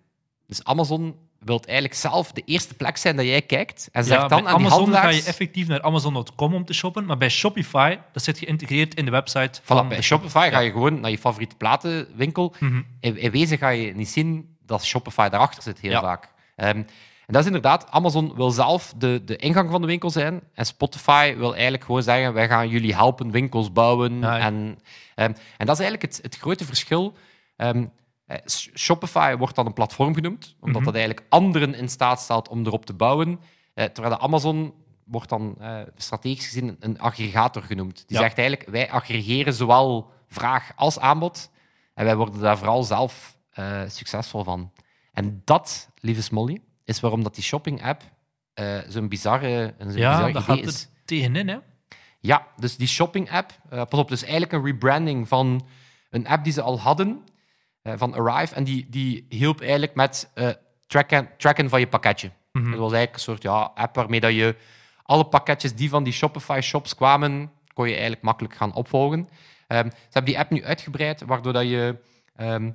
Dus 0.47 0.65
Amazon 0.65 1.17
wil 1.39 1.61
eigenlijk 1.65 1.99
zelf 1.99 2.33
de 2.33 2.43
eerste 2.45 2.75
plek 2.75 2.97
zijn 2.97 3.17
dat 3.17 3.25
jij 3.25 3.43
kijkt 3.43 3.89
en 3.93 4.05
zegt 4.05 4.21
ja, 4.21 4.29
dan 4.29 4.39
aan 4.39 4.45
die 4.45 4.55
Amazon 4.55 4.71
ga 4.71 4.77
handelaars... 4.77 5.17
je 5.17 5.25
effectief 5.25 5.69
naar 5.69 5.83
Amazon.com 5.83 6.55
om 6.55 6.65
te 6.65 6.73
shoppen, 6.75 7.05
maar 7.05 7.17
bij 7.17 7.29
Shopify, 7.29 7.99
dat 8.13 8.23
zit 8.23 8.39
geïntegreerd 8.39 8.95
in 8.95 9.05
de 9.05 9.11
website 9.11 9.61
Voilà, 9.61 9.65
van 9.65 9.89
bij 9.89 9.97
de 9.97 10.03
Shopify 10.03 10.49
ga 10.53 10.59
je 10.59 10.71
gewoon 10.71 11.01
naar 11.01 11.11
je 11.11 11.19
favoriete 11.19 11.57
platenwinkel. 11.57 12.55
Mhm. 12.59 12.83
In, 13.01 13.19
in 13.19 13.31
wezen 13.31 13.59
ga 13.59 13.69
je 13.69 13.95
niet 13.95 14.09
zien 14.09 14.57
dat 14.67 14.85
Shopify 14.85 15.29
daarachter 15.29 15.63
zit, 15.63 15.81
heel 15.81 15.91
Ja. 15.91 16.01
vaak. 16.01 16.29
Ehm, 16.57 16.83
en 17.27 17.33
dat 17.33 17.41
is 17.41 17.47
inderdaad, 17.47 17.91
Amazon 17.91 18.35
wil 18.35 18.51
zelf 18.51 18.93
de, 18.97 19.23
de 19.25 19.37
ingang 19.37 19.71
van 19.71 19.81
de 19.81 19.87
winkel 19.87 20.11
zijn. 20.11 20.41
En 20.55 20.67
Spotify 20.67 21.35
wil 21.37 21.53
eigenlijk 21.53 21.85
gewoon 21.85 22.03
zeggen, 22.03 22.33
wij 22.33 22.49
gaan 22.49 22.69
jullie 22.69 22.95
helpen 22.95 23.31
winkels 23.31 23.73
bouwen. 23.73 24.25
En, 24.25 24.79
ehm, 25.15 25.33
en 25.57 25.67
dat 25.67 25.79
is 25.79 25.85
eigenlijk 25.85 26.03
het, 26.03 26.19
het 26.23 26.37
grote 26.37 26.65
verschil. 26.65 27.15
Ehm, 27.57 27.85
eh, 28.27 28.39
Shopify 28.75 29.37
wordt 29.37 29.55
dan 29.55 29.67
een 29.67 29.73
platform 29.73 30.15
genoemd, 30.15 30.55
omdat 30.61 30.77
Mhm. 30.77 30.85
dat 30.85 30.95
eigenlijk 30.95 31.27
anderen 31.29 31.75
in 31.75 31.89
staat 31.89 32.21
stelt 32.21 32.49
om 32.49 32.67
erop 32.67 32.87
te 32.87 32.95
bouwen. 32.95 33.41
Eh, 33.75 33.85
terwijl 33.85 34.15
de 34.15 34.21
Amazon 34.21 34.75
wordt 35.05 35.29
dan 35.29 35.55
eh, 35.61 35.81
strategisch 35.97 36.47
gezien 36.47 36.77
een 36.81 36.99
aggregator 37.01 37.63
genoemd. 37.63 37.97
Die 38.07 38.17
Ja. 38.17 38.23
zegt 38.23 38.39
eigenlijk, 38.39 38.69
wij 38.71 38.91
aggregeren 38.91 39.53
zowel 39.55 40.11
vraag 40.29 40.73
als 40.77 40.99
aanbod. 40.99 41.51
En 41.95 42.05
wij 42.05 42.17
worden 42.17 42.41
daar 42.41 42.59
vooral 42.59 42.83
zelf 42.83 43.35
succesvol 43.87 44.45
van. 44.45 44.73
En 45.13 45.43
dat, 45.45 45.91
lieve 46.01 46.23
Smolly, 46.23 46.61
is 46.85 47.01
waarom 47.01 47.23
dat 47.23 47.35
die 47.35 47.45
shopping-app 47.45 48.03
zo'n 48.89 49.09
bizarre, 49.09 49.75
zo'n 49.79 49.93
Ja, 49.93 50.11
bizar 50.17 50.33
dat 50.33 50.43
idee 50.43 50.57
gaat 50.57 50.67
is. 50.75 50.83
er 50.83 50.89
tegenin, 51.05 51.49
hè? 51.49 51.57
Ja, 52.21 52.47
dus 52.57 52.77
die 52.77 52.87
shopping-app, 52.89 53.59
pas 53.69 54.01
op, 54.01 54.09
dus 54.09 54.23
eigenlijk 54.23 54.53
een 54.53 54.65
rebranding 54.65 55.29
van 55.29 55.67
een 56.11 56.27
app 56.27 56.45
die 56.45 56.53
ze 56.53 56.63
al 56.63 56.81
hadden, 56.81 57.23
van 57.97 58.15
Arrive, 58.15 58.55
en 58.55 58.65
die, 58.65 58.87
die 58.91 59.27
hielp 59.29 59.61
eigenlijk 59.61 59.95
met 59.95 60.31
eh, 60.35 60.49
tracken, 60.87 61.29
tracken 61.37 61.69
van 61.69 61.81
je 61.81 61.89
pakketje. 61.89 62.31
Mhm. 62.53 62.71
Dat 62.71 62.79
was 62.79 62.93
eigenlijk 62.93 63.15
een 63.15 63.21
soort 63.21 63.43
ja, 63.43 63.71
app 63.75 63.95
waarmee 63.95 64.21
dat 64.21 64.35
je 64.35 64.57
alle 65.03 65.27
pakketjes 65.27 65.75
die 65.75 65.89
van 65.89 66.05
die 66.05 66.13
Shopify-shops 66.13 66.95
kwamen, 66.95 67.51
kon 67.75 67.85
je 67.85 67.93
eigenlijk 67.93 68.23
makkelijk 68.23 68.55
gaan 68.55 68.75
opvolgen. 68.75 69.29
Ehm, 69.67 69.89
ze 69.89 70.11
hebben 70.11 70.33
die 70.33 70.39
app 70.39 70.51
nu 70.51 70.65
uitgebreid, 70.65 71.23
waardoor 71.23 71.53
dat 71.53 71.69
je 71.69 71.99
ehm, 72.35 72.71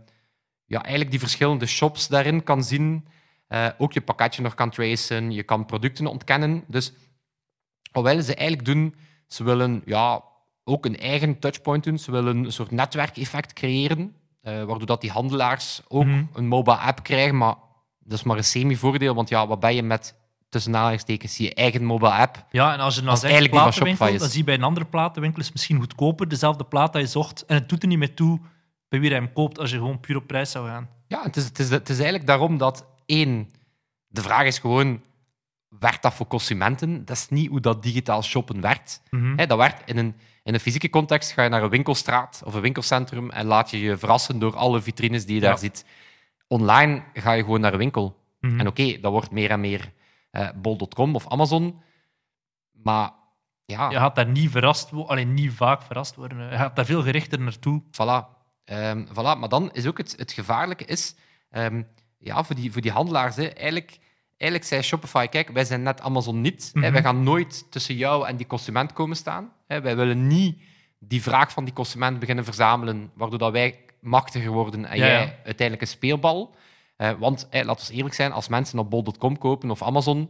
ja, 0.66 0.82
eigenlijk 0.82 1.12
die 1.12 1.20
verschillende 1.20 1.66
shops 1.66 2.08
daarin 2.08 2.44
kan 2.44 2.64
zien. 2.64 3.08
Eh, 3.48 3.68
ook 3.78 3.94
je 3.94 4.02
pakketje 4.02 4.42
nog 4.42 4.54
kan 4.54 4.70
tracen, 4.70 5.32
je 5.32 5.44
kan 5.44 5.66
producten 5.66 6.06
ontkennen. 6.08 6.64
Dus 6.68 6.94
wat 7.92 8.04
willen 8.04 8.24
ze 8.24 8.36
eigenlijk 8.36 8.68
doen? 8.68 8.96
Ze 9.28 9.44
willen 9.44 9.82
ja, 9.86 10.24
ook 10.64 10.86
een 10.86 10.98
eigen 10.98 11.40
touchpoint 11.40 11.84
doen. 11.84 12.00
Ze 12.00 12.12
willen 12.12 12.38
een 12.44 12.52
soort 12.52 12.72
netwerkeffect 12.72 13.54
creëren, 13.54 14.16
eh, 14.42 14.54
waardoor 14.54 14.86
dat 14.86 15.02
die 15.02 15.12
handelaars 15.12 15.82
ook 15.88 16.06
Mhm. 16.06 16.24
een 16.34 16.48
mobile 16.48 16.78
app 16.78 17.04
krijgen. 17.04 17.38
Maar 17.38 17.56
dat 18.00 18.18
is 18.18 18.24
maar 18.24 18.38
een 18.38 18.44
semi-voordeel, 18.44 19.16
want 19.16 19.30
ja, 19.30 19.48
wat 19.48 19.60
ben 19.60 19.76
je 19.76 19.84
met 19.84 20.16
tussen 20.50 20.76
aanhalingstekens 20.76 21.38
je 21.38 21.54
eigen 21.54 21.84
mobile 21.84 22.12
app? 22.12 22.46
Ja, 22.52 22.74
en 22.74 22.80
als 22.80 22.96
je 22.96 23.02
die 23.02 23.10
van 23.10 23.50
platenwinkel, 23.50 24.18
dan 24.18 24.30
zie 24.30 24.38
je 24.38 24.44
bij 24.44 24.54
een 24.54 24.64
andere 24.64 24.86
platenwinkel 24.86 25.42
is 25.42 25.52
misschien 25.52 25.80
goedkoper, 25.80 26.28
dezelfde 26.28 26.64
plaat 26.64 26.94
dat 26.94 27.02
je 27.02 27.08
zocht, 27.08 27.46
en 27.46 27.56
het 27.56 27.70
doet 27.70 27.82
er 27.82 27.88
niet 27.88 27.98
meer 27.98 28.14
toe 28.14 28.40
bij 28.90 29.00
wie 29.00 29.10
hij 29.10 29.18
hem 29.20 29.34
koopt 29.34 29.60
als 29.60 29.70
je 29.72 29.78
gewoon 29.78 30.00
puur 30.00 30.16
op 30.16 30.28
prijs 30.28 30.52
zou 30.52 30.68
gaan. 30.68 30.90
Ja, 31.08 31.24
het 31.24 31.36
is, 31.36 31.44
het 31.46 31.60
is, 31.60 31.70
het 31.70 31.90
is 31.90 31.96
eigenlijk 31.96 32.28
daarom 32.28 32.58
dat 32.58 32.86
één, 33.06 33.54
de 34.08 34.22
vraag 34.22 34.46
is 34.46 34.60
gewoon, 34.60 35.02
werkt 35.80 36.02
dat 36.02 36.14
voor 36.14 36.28
consumenten? 36.28 37.06
Dat 37.06 37.16
is 37.18 37.30
niet 37.30 37.50
hoe 37.50 37.60
dat 37.60 37.84
digitaal 37.84 38.24
shoppen 38.24 38.62
werkt. 38.62 39.02
Mhm. 39.10 39.36
Dat 39.48 39.58
werkt 39.58 39.90
in 39.90 39.98
een, 39.98 40.16
in 40.44 40.54
een 40.54 40.60
fysieke 40.60 40.90
context. 40.90 41.32
Ga 41.32 41.44
je 41.44 41.50
naar 41.50 41.64
een 41.64 41.70
winkelstraat 41.70 42.42
of 42.46 42.54
een 42.54 42.62
winkelcentrum 42.62 43.30
en 43.30 43.46
laat 43.46 43.70
je 43.70 43.80
je 43.80 43.98
verrassen 43.98 44.40
door 44.40 44.56
alle 44.56 44.82
vitrines 44.82 45.26
die 45.26 45.36
je 45.36 45.42
Ja. 45.42 45.48
daar 45.48 45.58
ziet. 45.58 45.86
Online 46.48 47.04
ga 47.14 47.32
je 47.32 47.44
gewoon 47.44 47.62
naar 47.62 47.72
een 47.74 47.78
winkel. 47.80 48.20
Mhm. 48.40 48.60
En 48.60 48.68
oké, 48.68 49.00
dat 49.00 49.12
wordt 49.12 49.32
meer 49.32 49.50
en 49.50 49.60
meer 49.60 49.92
eh, 50.32 50.50
bol.com 50.56 51.16
of 51.16 51.28
Amazon. 51.30 51.82
Maar 52.72 53.12
ja, 53.66 53.90
Je 53.90 53.98
gaat 53.98 54.16
daar 54.16 54.28
niet 54.28 54.52
verrast 54.52 54.90
worden, 54.90 55.10
alleen 55.10 55.34
niet 55.34 55.52
vaak 55.54 55.82
verrast 55.82 56.16
worden. 56.16 56.50
Je 56.50 56.58
gaat 56.58 56.76
daar 56.76 56.86
veel 56.86 57.02
gerichter 57.04 57.40
naartoe. 57.40 57.82
Voilà. 57.84 58.40
Ehm, 58.64 59.06
voilà. 59.10 59.40
Maar 59.40 59.50
dan 59.50 59.72
is 59.72 59.88
ook 59.88 59.98
het, 59.98 60.14
het 60.18 60.32
gevaarlijke 60.32 60.86
is, 60.86 61.16
ehm, 61.50 61.84
ja, 62.18 62.44
voor, 62.44 62.56
die, 62.56 62.72
voor 62.72 62.82
die 62.82 62.92
handelaars, 62.92 63.36
hè, 63.36 63.46
eigenlijk, 63.46 64.00
eigenlijk 64.42 64.64
zei 64.70 64.82
Shopify, 64.82 65.28
kijk, 65.28 65.50
wij 65.50 65.66
zijn 65.66 65.84
net 65.84 66.02
Amazon 66.02 66.42
niet. 66.42 66.72
Mhm. 66.74 66.92
wij 66.92 67.02
gaan 67.02 67.24
nooit 67.24 67.72
tussen 67.72 67.96
jou 67.96 68.28
en 68.28 68.38
die 68.38 68.48
consument 68.48 68.94
komen 68.94 69.16
staan. 69.18 69.52
Wij 69.68 69.96
willen 69.96 70.28
niet 70.28 70.62
die 71.00 71.22
vraag 71.22 71.52
van 71.52 71.64
die 71.66 71.74
consument 71.74 72.20
beginnen 72.20 72.44
verzamelen, 72.46 73.12
waardoor 73.16 73.40
dat 73.40 73.52
wij 73.52 73.80
machtiger 74.02 74.52
worden 74.52 74.86
en 74.86 74.98
Ja, 74.98 75.06
jij 75.06 75.22
ja. 75.22 75.34
uiteindelijk 75.46 75.82
een 75.82 75.88
speelbal. 75.88 76.56
Want, 77.20 77.48
laten 77.52 77.88
we 77.88 77.94
eerlijk 77.94 78.16
zijn, 78.16 78.32
als 78.32 78.48
mensen 78.48 78.80
op 78.80 78.90
bol.com 78.90 79.38
kopen 79.38 79.72
of 79.72 79.82
Amazon, 79.84 80.30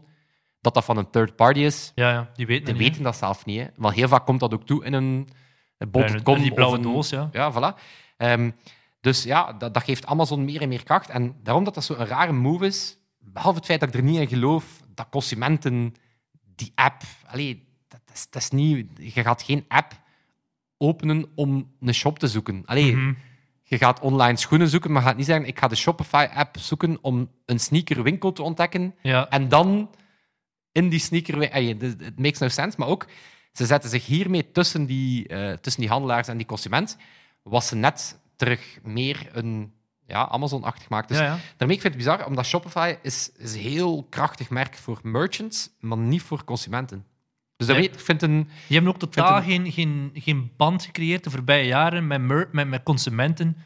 dat 0.61 0.73
dat 0.73 0.85
van 0.85 0.97
een 0.97 1.09
third 1.09 1.35
party 1.35 1.59
is, 1.59 1.91
Ja, 1.95 2.11
ja 2.11 2.29
die 2.33 2.45
weten 2.45 2.65
die 2.65 2.73
niet, 2.73 2.83
weten 2.83 3.03
dat 3.03 3.15
zelf 3.15 3.45
niet. 3.45 3.59
Hè. 3.59 3.65
Want 3.75 3.95
heel 3.95 4.07
vaak 4.07 4.25
komt 4.25 4.39
dat 4.39 4.53
ook 4.53 4.65
toe 4.65 4.85
in 4.85 4.93
een, 4.93 5.29
bol.com. 5.89 6.39
Die 6.41 6.53
blauwe 6.53 6.75
een- 6.77 6.81
doos, 6.81 7.09
ja. 7.09 7.29
ja, 7.31 7.51
voilà. 7.53 7.79
Ehm, 8.17 8.51
dus 9.01 9.23
ja, 9.23 9.53
dat, 9.53 9.73
dat 9.73 9.83
geeft 9.83 10.05
Amazon 10.05 10.45
meer 10.45 10.61
en 10.61 10.69
meer 10.69 10.83
kracht. 10.83 11.09
En 11.09 11.35
daarom 11.43 11.63
dat 11.63 11.73
dat 11.73 11.83
zo'n 11.83 11.95
rare 12.05 12.31
move 12.31 12.65
is, 12.65 12.97
behalve 13.21 13.57
het 13.57 13.65
feit 13.65 13.79
dat 13.79 13.89
ik 13.89 13.95
er 13.95 14.03
niet 14.03 14.19
in 14.19 14.27
geloof, 14.27 14.81
dat 14.93 15.07
consumenten 15.09 15.93
die 16.55 16.71
app... 16.75 17.01
Allee, 17.25 17.67
dat, 17.87 18.01
is, 18.13 18.27
dat 18.29 18.41
is 18.41 18.49
niet... 18.49 18.87
Je 18.97 19.21
gaat 19.21 19.41
geen 19.43 19.65
app 19.67 19.99
openen 20.77 21.25
om 21.35 21.71
een 21.79 21.93
shop 21.93 22.19
te 22.19 22.27
zoeken. 22.27 22.61
Allee, 22.65 22.95
Mhm. 22.95 23.13
je 23.63 23.77
gaat 23.77 23.99
online 23.99 24.37
schoenen 24.37 24.67
zoeken, 24.67 24.91
maar 24.91 25.01
je 25.01 25.07
gaat 25.07 25.17
niet 25.17 25.25
zeggen, 25.25 25.45
ik 25.47 25.59
ga 25.59 25.67
de 25.67 25.75
Shopify-app 25.75 26.57
zoeken 26.59 26.97
om 27.01 27.29
een 27.45 27.59
sneakerwinkel 27.59 28.31
te 28.31 28.41
ontdekken 28.43 28.95
Ja. 29.01 29.29
en 29.29 29.47
dan 29.49 29.89
in 30.71 30.89
die 30.89 30.99
sneaker... 30.99 31.41
Het 31.53 32.19
makes 32.19 32.39
no 32.39 32.47
sense, 32.47 32.77
maar 32.79 32.87
ook... 32.87 33.07
Ze 33.51 33.65
zetten 33.65 33.89
zich 33.89 34.05
hiermee 34.05 34.51
tussen 34.51 34.85
die, 34.85 35.27
eh, 35.27 35.53
tussen 35.53 35.81
die 35.81 35.89
handelaars 35.91 36.27
en 36.27 36.37
die 36.37 36.45
consument, 36.45 36.97
wat 37.43 37.63
ze 37.63 37.75
net 37.75 38.19
terug 38.35 38.79
meer 38.83 39.29
een 39.31 39.73
ja, 40.11 40.29
Amazon-achtig 40.29 40.89
maakt. 40.89 41.07
Dus 41.07 41.17
ja, 41.17 41.23
ja. 41.23 41.37
daarmee 41.57 41.75
ik 41.75 41.81
vind 41.81 41.93
het 41.93 42.03
bizar, 42.03 42.25
omdat 42.25 42.45
Shopify 42.45 42.95
is, 43.01 43.31
is 43.37 43.53
een 43.53 43.59
heel 43.59 44.07
krachtig 44.09 44.49
merk 44.49 44.75
voor 44.75 44.99
merchants, 45.03 45.69
maar 45.79 45.97
niet 45.97 46.21
voor 46.21 46.43
consumenten. 46.43 47.05
Dus 47.57 47.67
daarmee, 47.67 47.87
Nee. 47.87 47.97
ik 47.97 48.05
vind 48.05 48.21
een... 48.21 48.43
Die 48.67 48.77
hebben 48.77 48.93
ook 48.93 48.99
totaal 48.99 49.41
geen, 49.41 49.71
geen, 49.71 50.11
geen 50.13 50.51
band 50.57 50.83
gecreëerd 50.85 51.23
de 51.23 51.29
voorbije 51.29 51.65
jaren 51.67 52.07
met, 52.07 52.21
mer- 52.21 52.49
met, 52.51 52.67
met 52.67 52.83
consumenten. 52.83 53.57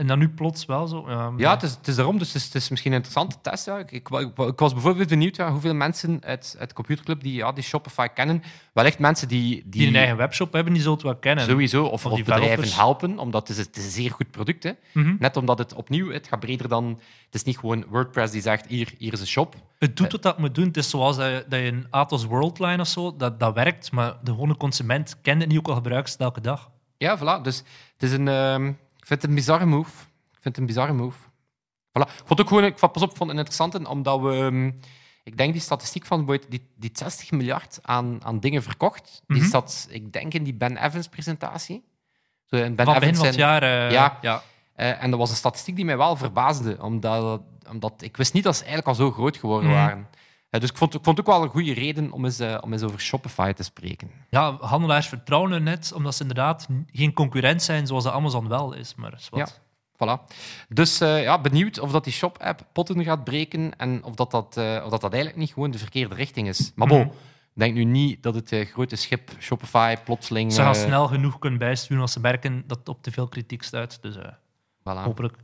En 0.00 0.06
dan 0.06 0.18
nu 0.18 0.28
plots 0.28 0.64
wel 0.66 0.86
zo. 0.86 1.04
Ja, 1.36 1.50
het 1.54 1.62
is, 1.62 1.70
het 1.70 1.88
is 1.88 1.94
daarom, 1.96 2.18
dus 2.18 2.26
het 2.26 2.36
is, 2.36 2.44
het 2.44 2.54
is 2.54 2.68
misschien 2.68 2.90
een 2.90 2.96
interessante 2.96 3.36
test. 3.42 3.66
Ja. 3.66 3.78
Ik, 3.78 3.90
ik, 3.90 4.08
ik- 4.08 4.38
ik 4.38 4.58
was 4.58 4.72
bijvoorbeeld 4.72 5.08
benieuwd 5.08 5.36
ja, 5.36 5.50
hoeveel 5.50 5.74
mensen 5.74 6.18
uit, 6.24 6.56
uit 6.58 6.72
computerclub 6.72 7.22
die, 7.22 7.34
ja, 7.34 7.52
die 7.52 7.64
Shopify 7.64 8.06
kennen. 8.06 8.42
Wellicht 8.72 8.98
mensen 8.98 9.28
die... 9.28 9.54
die, 9.54 9.64
die 9.70 9.86
een 9.88 9.96
eigen 9.96 10.16
webshop 10.16 10.52
hebben, 10.52 10.72
die 10.72 10.82
zullen 10.82 10.96
het 10.96 11.06
wel 11.06 11.16
kennen. 11.16 11.44
Sowieso, 11.44 11.84
of, 11.84 12.06
Of 12.06 12.12
of 12.12 12.18
bedrijven 12.18 12.72
helpen, 12.74 13.18
omdat 13.18 13.48
het 13.48 13.58
is, 13.58 13.64
het 13.66 13.76
is 13.76 13.84
een 13.84 13.90
zeer 13.90 14.10
goed 14.10 14.30
product 14.30 14.64
is. 14.64 14.72
Mhm. 14.92 15.14
Net 15.18 15.36
omdat 15.36 15.58
het 15.58 15.74
opnieuw, 15.74 16.10
het 16.12 16.28
gaat 16.28 16.40
breder 16.40 16.68
dan... 16.68 17.00
Het 17.24 17.34
is 17.34 17.42
niet 17.44 17.58
gewoon 17.58 17.84
WordPress 17.88 18.32
die 18.32 18.42
zegt, 18.42 18.66
hier, 18.66 18.92
hier 18.98 19.12
is 19.12 19.20
een 19.20 19.26
shop. 19.26 19.54
Het 19.78 19.96
doet 19.96 20.12
wat 20.12 20.22
dat 20.22 20.38
moet 20.38 20.54
doen. 20.54 20.66
Het 20.66 20.76
is 20.76 20.90
zoals 20.90 21.16
dat 21.16 21.26
je, 21.26 21.44
dat 21.48 21.60
je 21.60 21.66
een 21.66 21.86
Atos 21.90 22.24
Worldline 22.24 22.80
of 22.80 22.86
zo, 22.88 23.16
dat, 23.16 23.40
dat 23.40 23.54
werkt, 23.54 23.92
maar 23.92 24.16
de 24.22 24.30
gewone 24.30 24.56
consument 24.56 25.16
kent 25.22 25.40
het 25.40 25.50
niet, 25.50 25.58
ook 25.58 25.68
al 25.68 25.74
gebruikt 25.74 26.06
ze 26.08 26.12
het 26.12 26.22
elke 26.22 26.40
dag. 26.40 26.70
Ja, 26.98 27.18
voilà. 27.18 27.42
Dus 27.42 27.56
het 27.92 28.02
is 28.02 28.12
een... 28.12 28.28
ehm, 28.28 28.72
vind 29.10 29.22
het 29.22 29.24
een 29.30 29.34
bizarre 29.36 29.66
move. 29.66 29.90
Ik 30.32 30.38
vind 30.40 30.44
het 30.44 30.56
een 30.58 30.66
bizarre 30.66 30.92
move. 30.92 31.18
Voilà. 31.88 32.02
Ik 32.08 32.16
vond 32.16 32.28
het 32.28 32.40
ook 32.40 32.48
gewoon... 32.48 32.64
Ik 32.64 32.78
vond, 32.78 32.92
pas 32.92 33.02
op, 33.02 33.16
vond 33.16 33.30
het 33.30 33.38
interessant, 33.38 33.86
omdat 33.88 34.20
we... 34.20 34.32
ehm, 34.34 34.70
ik 35.24 35.36
denk 35.36 35.52
die 35.52 35.62
statistiek 35.62 36.06
van 36.06 36.24
Boyd, 36.24 36.46
die, 36.48 36.68
die 36.76 36.90
60 36.92 37.30
miljard 37.30 37.78
aan, 37.82 38.24
aan 38.24 38.40
dingen 38.40 38.62
verkocht, 38.62 39.22
die 39.26 39.40
Mhm. 39.40 39.50
zat, 39.50 39.86
ik 39.90 40.12
denk, 40.12 40.34
in 40.34 40.42
die 40.44 40.54
Ben 40.54 40.76
Evans-presentatie. 40.84 41.84
Zo, 42.46 42.56
in 42.56 42.74
Ben 42.74 42.84
Van 42.84 42.94
begin 42.94 43.00
Evans 43.08 43.18
van 43.18 43.26
het 43.26 43.36
jaar. 43.36 43.62
eh, 43.62 43.90
Ja. 43.90 44.18
ja. 44.20 44.42
Eh, 44.74 45.02
en 45.02 45.10
dat 45.10 45.18
was 45.18 45.30
een 45.30 45.36
statistiek 45.36 45.76
die 45.76 45.84
mij 45.84 45.96
wel 45.96 46.16
verbaasde, 46.16 46.76
omdat, 46.80 47.40
omdat 47.70 48.02
ik 48.02 48.16
wist 48.16 48.32
niet 48.32 48.44
dat 48.44 48.54
ze 48.56 48.64
eigenlijk 48.64 48.88
al 48.88 49.04
zo 49.04 49.10
groot 49.10 49.36
geworden 49.36 49.70
Mhm. 49.70 49.78
waren. 49.78 50.08
Dus 50.58 50.70
ik 50.70 50.76
vond, 50.76 50.94
ik 50.94 51.00
vond 51.04 51.16
het 51.18 51.26
ook 51.28 51.34
wel 51.34 51.42
een 51.44 51.50
goede 51.50 51.72
reden 51.74 52.12
om 52.12 52.24
eens, 52.24 52.38
eh, 52.38 52.58
om 52.60 52.72
eens 52.72 52.82
over 52.82 53.00
Shopify 53.00 53.52
te 53.52 53.62
spreken. 53.62 54.10
ja, 54.30 54.56
handelaars 54.60 55.06
vertrouwen 55.08 55.52
er 55.52 55.60
net, 55.60 55.92
omdat 55.92 56.14
ze 56.14 56.22
inderdaad 56.22 56.68
geen 56.92 57.12
concurrent 57.12 57.62
zijn 57.62 57.86
zoals 57.86 58.04
de 58.04 58.12
Amazon 58.12 58.48
wel 58.48 58.72
is. 58.72 58.94
Maar 58.94 59.12
is 59.14 59.28
wat. 59.30 59.60
Voilà. 59.94 60.34
Dus 60.68 61.00
eh, 61.00 61.22
ja, 61.22 61.40
benieuwd 61.40 61.78
of 61.78 61.90
dat 61.92 62.04
die 62.04 62.12
shop-app 62.12 62.66
potten 62.72 63.04
gaat 63.04 63.24
breken 63.24 63.76
en 63.76 64.04
of 64.04 64.14
dat, 64.14 64.30
dat, 64.30 64.56
eh, 64.56 64.82
of 64.84 64.90
dat, 64.90 65.00
dat 65.00 65.12
eigenlijk 65.12 65.42
niet 65.42 65.52
gewoon 65.52 65.70
de 65.70 65.78
verkeerde 65.78 66.14
richting 66.14 66.48
is. 66.48 66.72
Maar 66.74 66.88
bon, 66.88 66.98
Mhm. 66.98 67.08
ik 67.54 67.60
denk 67.60 67.74
nu 67.74 67.84
niet 67.84 68.22
dat 68.22 68.34
het 68.34 68.54
grote 68.72 68.96
schip 68.96 69.30
Shopify 69.38 69.96
plotseling... 70.04 70.52
Ze 70.52 70.62
gaan 70.62 70.74
snel 70.74 71.06
genoeg 71.08 71.38
kunnen 71.38 71.58
bijsturen 71.58 72.02
als 72.02 72.12
ze 72.12 72.20
merken 72.20 72.64
dat 72.66 72.78
het 72.78 72.88
op 72.88 73.02
te 73.02 73.10
veel 73.10 73.28
kritiek 73.28 73.62
stuit. 73.62 74.02
Dus 74.02 74.16
voilà. 74.80 75.02
hopelijk. 75.04 75.36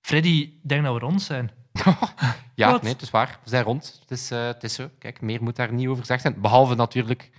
Freddy, 0.00 0.52
denk 0.62 0.84
dat 0.84 0.92
we 0.94 1.00
rond 1.00 1.22
zijn. 1.22 1.50
Ja, 2.54 2.70
Wat? 2.70 2.82
nee, 2.82 2.92
het 2.92 3.02
is 3.02 3.10
waar. 3.10 3.38
We 3.44 3.50
zijn 3.50 3.64
rond. 3.64 3.98
Het 4.00 4.10
is, 4.10 4.30
eh, 4.30 4.46
het 4.46 4.64
is 4.64 4.74
zo. 4.74 4.88
Kijk, 4.98 5.20
meer 5.20 5.42
moet 5.42 5.56
daar 5.56 5.72
niet 5.72 5.86
over 5.86 6.00
gezegd 6.00 6.22
zijn. 6.22 6.40
Behalve 6.40 6.74
natuurlijk 6.74 7.30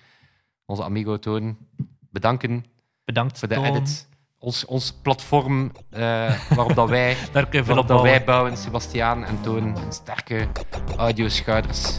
onze 0.66 0.84
amigo 0.84 1.20
Toon. 1.20 1.58
Bedanken 2.10 2.66
Bedankt 3.06 3.40
voor 3.40 3.48
de 3.48 3.56
edit. 3.56 4.10
Ons, 4.40 4.66
ons 4.66 4.92
platform 5.02 5.72
eh, 5.90 6.02
waarop 6.50 6.76
dat 6.76 6.90
wij, 6.90 7.18
Daar 7.32 7.48
kun 7.48 7.60
je 7.60 7.66
veel 7.66 7.76
waarop 7.76 7.84
op 7.84 7.88
dat 7.88 8.02
wij 8.02 8.24
bouwen. 8.24 8.58
Sebastiaan 8.58 9.26
en 9.26 9.42
Toon, 9.42 9.64
een 9.78 9.92
sterke 9.94 10.48
audioschouders. 10.98 11.98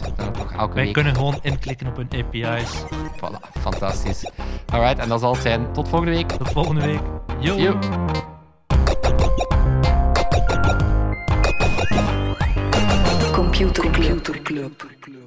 Elke 0.57 0.73
Wij 0.73 0.83
week. 0.83 0.93
kunnen 0.93 1.15
gewoon 1.15 1.39
inklikken 1.41 1.87
op 1.87 1.95
hun 1.95 2.07
API's. 2.25 2.83
Voilà, 3.15 3.59
fantastisch. 3.59 4.31
Alright, 4.65 4.97
en 4.99 5.09
dat 5.09 5.19
zal 5.19 5.33
het 5.33 5.41
zijn. 5.41 5.73
Tot 5.73 5.87
volgende 5.89 6.13
week. 6.15 6.31
Tot 6.31 6.49
volgende 6.51 6.85
week. 6.85 7.01
Yo. 7.39 7.55
Yo. 7.57 7.79
Computer 13.63 13.91
Club. 13.93 14.23
Computer 14.23 14.95
Club. 14.99 15.22